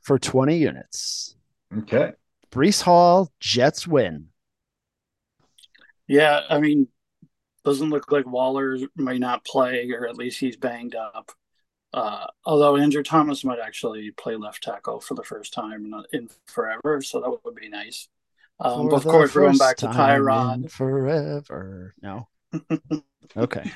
for 0.00 0.18
20 0.18 0.56
units. 0.56 1.36
Okay. 1.78 2.12
Breece 2.50 2.82
Hall, 2.82 3.30
Jets 3.40 3.86
win. 3.86 4.28
Yeah, 6.06 6.42
I 6.48 6.60
mean, 6.60 6.88
doesn't 7.64 7.90
look 7.90 8.12
like 8.12 8.26
Waller 8.26 8.78
may 8.94 9.18
not 9.18 9.44
play, 9.44 9.90
or 9.90 10.06
at 10.06 10.16
least 10.16 10.38
he's 10.38 10.56
banged 10.56 10.94
up. 10.94 11.32
Uh, 11.92 12.26
although 12.44 12.76
Andrew 12.76 13.02
Thomas 13.02 13.42
might 13.44 13.58
actually 13.58 14.12
play 14.12 14.36
left 14.36 14.62
tackle 14.62 15.00
for 15.00 15.14
the 15.14 15.24
first 15.24 15.52
time 15.52 15.84
in, 15.86 16.04
in 16.12 16.28
forever, 16.46 17.02
so 17.02 17.20
that 17.20 17.44
would 17.44 17.54
be 17.56 17.68
nice. 17.68 18.08
Um, 18.58 18.88
but 18.88 18.96
of 18.96 19.04
course, 19.04 19.34
we're 19.34 19.42
going 19.42 19.58
back 19.58 19.76
to 19.78 19.86
Tyrod 19.86 20.70
forever. 20.70 21.94
No. 22.02 22.28
okay. 23.36 23.70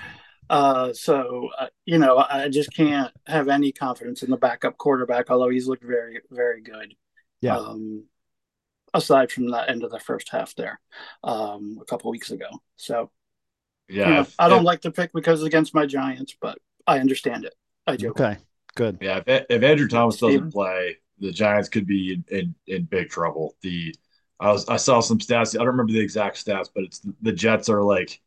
Uh, 0.49 0.93
so 0.93 1.49
uh, 1.59 1.66
you 1.85 1.99
know, 1.99 2.19
I 2.19 2.49
just 2.49 2.75
can't 2.75 3.12
have 3.27 3.49
any 3.49 3.73
confidence 3.73 4.23
in 4.23 4.31
the 4.31 4.37
backup 4.37 4.79
quarterback, 4.79 5.31
although 5.31 5.51
he's 5.51 5.69
looked 5.69 5.85
very, 5.85 6.21
very 6.31 6.62
good. 6.62 6.95
Yeah. 7.40 7.57
Um, 7.57 8.05
aside 8.93 9.31
from 9.31 9.51
that 9.51 9.69
end 9.69 9.85
of 9.85 9.90
the 9.90 10.01
first 10.01 10.29
half 10.31 10.55
there, 10.57 10.81
um, 11.23 11.79
a 11.81 11.85
couple 11.85 12.11
weeks 12.11 12.31
ago. 12.31 12.49
So 12.77 13.11
yeah, 13.88 14.09
you 14.09 14.14
know, 14.14 14.27
I 14.38 14.49
don't 14.49 14.64
like 14.64 14.83
the 14.83 14.90
pick 14.90 15.12
because 15.12 15.40
it's 15.40 15.47
against 15.47 15.75
my 15.75 15.87
Giants, 15.87 16.35
but 16.40 16.59
I 16.87 16.99
understand 16.99 17.45
it. 17.45 17.55
I 17.87 17.97
do. 17.97 18.11
Okay, 18.11 18.37
good. 18.75 18.99
Yeah, 19.01 19.23
if, 19.27 19.47
if 19.49 19.62
Andrew 19.62 19.88
Thomas 19.88 20.19
doesn't 20.19 20.53
play, 20.53 20.97
the 21.19 21.33
Giants 21.33 21.69
could 21.69 21.87
be 21.87 22.14
in, 22.14 22.38
in, 22.38 22.55
in 22.66 22.85
big 22.85 23.11
trouble. 23.11 23.57
The 23.62 23.95
I 24.40 24.50
was 24.53 24.68
I 24.68 24.76
saw 24.76 25.00
some 25.00 25.18
stats. 25.18 25.55
I 25.55 25.59
don't 25.59 25.68
remember 25.68 25.92
the 25.92 26.00
exact 26.00 26.44
stats, 26.44 26.70
but 26.74 26.85
it's 26.85 27.03
the 27.20 27.33
Jets 27.33 27.68
are 27.68 27.83
like 27.83 28.20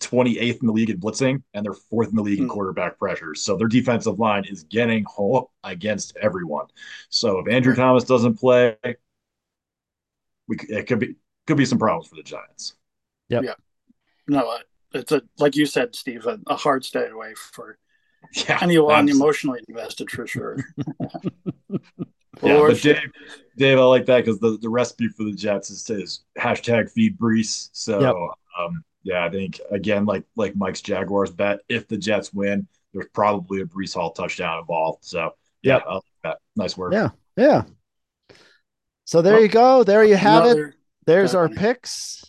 28th 0.00 0.60
in 0.60 0.66
the 0.66 0.72
league 0.72 0.90
in 0.90 0.98
blitzing 0.98 1.42
and 1.54 1.64
they're 1.64 1.72
fourth 1.72 2.08
in 2.08 2.16
the 2.16 2.22
league 2.22 2.40
in 2.40 2.46
hmm. 2.46 2.50
quarterback 2.50 2.98
pressures. 2.98 3.40
So 3.40 3.56
their 3.56 3.68
defensive 3.68 4.18
line 4.18 4.44
is 4.44 4.64
getting 4.64 5.04
home 5.04 5.46
against 5.62 6.16
everyone. 6.20 6.66
So 7.08 7.38
if 7.38 7.48
Andrew 7.48 7.74
Thomas 7.74 8.04
doesn't 8.04 8.38
play, 8.38 8.76
we 10.48 10.56
it 10.68 10.88
could 10.88 10.98
be 10.98 11.14
could 11.46 11.56
be 11.56 11.64
some 11.64 11.78
problems 11.78 12.08
for 12.08 12.16
the 12.16 12.22
Giants. 12.22 12.74
Yep. 13.28 13.44
Yeah. 13.44 13.54
No, 14.26 14.58
it's 14.92 15.12
a 15.12 15.22
like 15.38 15.56
you 15.56 15.66
said, 15.66 15.94
Steve, 15.94 16.26
a, 16.26 16.40
a 16.48 16.56
hard 16.56 16.84
stay 16.84 17.08
away 17.08 17.34
for 17.34 17.78
yeah, 18.32 18.58
anyone 18.60 18.94
absolutely. 18.94 19.20
emotionally 19.20 19.60
invested 19.68 20.10
for 20.10 20.26
sure. 20.26 20.58
yeah, 22.42 22.58
but 22.58 22.80
Dave, 22.80 22.98
Dave, 23.56 23.78
I 23.78 23.82
like 23.82 24.06
that 24.06 24.24
because 24.24 24.38
the, 24.40 24.58
the 24.58 24.68
recipe 24.68 25.08
for 25.08 25.24
the 25.24 25.32
Jets 25.32 25.70
is, 25.70 25.88
is 25.90 26.24
hashtag 26.38 26.90
feed 26.90 27.18
Breece. 27.18 27.68
So 27.72 28.00
yep. 28.00 28.14
um, 28.58 28.84
yeah, 29.02 29.24
I 29.24 29.30
think 29.30 29.60
again, 29.70 30.04
like 30.04 30.24
like 30.36 30.56
Mike's 30.56 30.80
Jaguars 30.80 31.30
bet, 31.30 31.60
if 31.68 31.88
the 31.88 31.96
Jets 31.96 32.32
win, 32.32 32.66
there's 32.92 33.08
probably 33.12 33.60
a 33.60 33.64
Breece 33.64 33.94
Hall 33.94 34.12
touchdown 34.12 34.60
involved. 34.60 35.04
So 35.04 35.32
yeah, 35.62 35.80
like 36.24 36.36
nice 36.56 36.76
work. 36.76 36.92
Yeah, 36.92 37.10
yeah. 37.36 37.64
So 39.04 39.20
there 39.20 39.34
well, 39.34 39.42
you 39.42 39.48
go. 39.48 39.84
There 39.84 40.04
you 40.04 40.16
have 40.16 40.46
it. 40.46 40.74
There's 41.04 41.34
our 41.34 41.48
picks. 41.48 42.24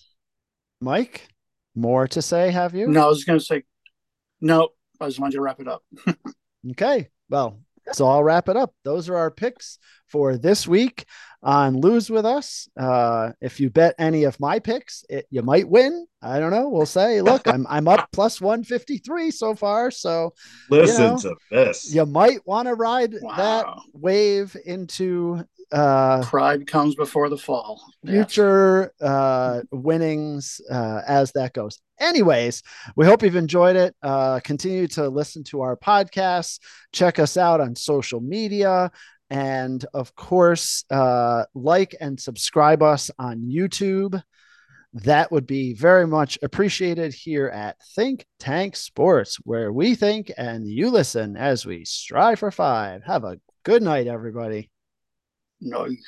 Mike, 0.81 1.29
more 1.75 2.07
to 2.09 2.21
say? 2.21 2.51
Have 2.51 2.75
you? 2.75 2.87
No, 2.87 3.05
I 3.05 3.07
was 3.07 3.23
going 3.23 3.39
to 3.39 3.45
say 3.45 3.63
no. 4.41 4.69
I 4.99 5.07
just 5.07 5.19
wanted 5.19 5.35
to 5.35 5.41
wrap 5.41 5.59
it 5.59 5.67
up. 5.67 5.83
okay. 6.71 7.09
Well, 7.29 7.59
so 7.91 8.07
I'll 8.07 8.23
wrap 8.23 8.49
it 8.49 8.57
up. 8.57 8.73
Those 8.83 9.09
are 9.09 9.17
our 9.17 9.31
picks 9.31 9.77
for 10.07 10.37
this 10.37 10.67
week 10.67 11.05
on 11.41 11.81
Lose 11.81 12.09
With 12.09 12.25
Us. 12.25 12.69
Uh, 12.79 13.31
if 13.41 13.59
you 13.59 13.69
bet 13.69 13.95
any 13.99 14.23
of 14.23 14.39
my 14.39 14.59
picks, 14.59 15.03
it, 15.09 15.25
you 15.29 15.41
might 15.41 15.67
win. 15.67 16.07
I 16.21 16.39
don't 16.39 16.51
know. 16.51 16.69
We'll 16.69 16.85
say, 16.85 17.21
look, 17.21 17.47
I'm 17.47 17.67
I'm 17.69 17.87
up 17.87 18.07
plus 18.13 18.39
153 18.39 19.31
so 19.31 19.55
far. 19.55 19.91
So 19.91 20.33
listen 20.69 21.03
you 21.03 21.09
know, 21.09 21.17
to 21.17 21.35
this. 21.51 21.93
You 21.93 22.05
might 22.05 22.45
want 22.47 22.67
to 22.67 22.75
ride 22.75 23.15
wow. 23.21 23.35
that 23.35 23.65
wave 23.93 24.55
into 24.65 25.43
uh 25.73 26.21
pride 26.23 26.67
comes 26.67 26.95
before 26.95 27.29
the 27.29 27.37
fall 27.37 27.83
future 28.05 28.93
yeah. 29.01 29.07
uh 29.07 29.61
winnings 29.71 30.61
uh 30.69 31.01
as 31.07 31.31
that 31.31 31.53
goes 31.53 31.81
anyways 31.99 32.61
we 32.95 33.05
hope 33.05 33.23
you've 33.23 33.35
enjoyed 33.35 33.75
it 33.75 33.95
uh 34.03 34.39
continue 34.43 34.87
to 34.87 35.09
listen 35.09 35.43
to 35.43 35.61
our 35.61 35.75
podcasts 35.75 36.59
check 36.91 37.17
us 37.17 37.37
out 37.37 37.59
on 37.59 37.75
social 37.75 38.21
media 38.21 38.91
and 39.29 39.85
of 39.93 40.15
course 40.15 40.85
uh 40.91 41.43
like 41.55 41.95
and 41.99 42.19
subscribe 42.19 42.83
us 42.83 43.09
on 43.17 43.41
youtube 43.41 44.21
that 44.93 45.31
would 45.31 45.47
be 45.47 45.73
very 45.73 46.05
much 46.05 46.37
appreciated 46.43 47.15
here 47.15 47.47
at 47.47 47.77
Think 47.95 48.27
Tank 48.37 48.75
Sports, 48.75 49.37
where 49.43 49.73
we 49.73 49.95
think 49.95 50.31
and 50.37 50.67
you 50.67 50.91
listen 50.91 51.35
as 51.35 51.65
we 51.65 51.83
strive 51.83 52.37
for 52.37 52.51
five. 52.51 53.03
Have 53.03 53.23
a 53.23 53.39
good 53.63 53.81
night, 53.81 54.05
everybody. 54.05 54.69
Nice 55.63 56.03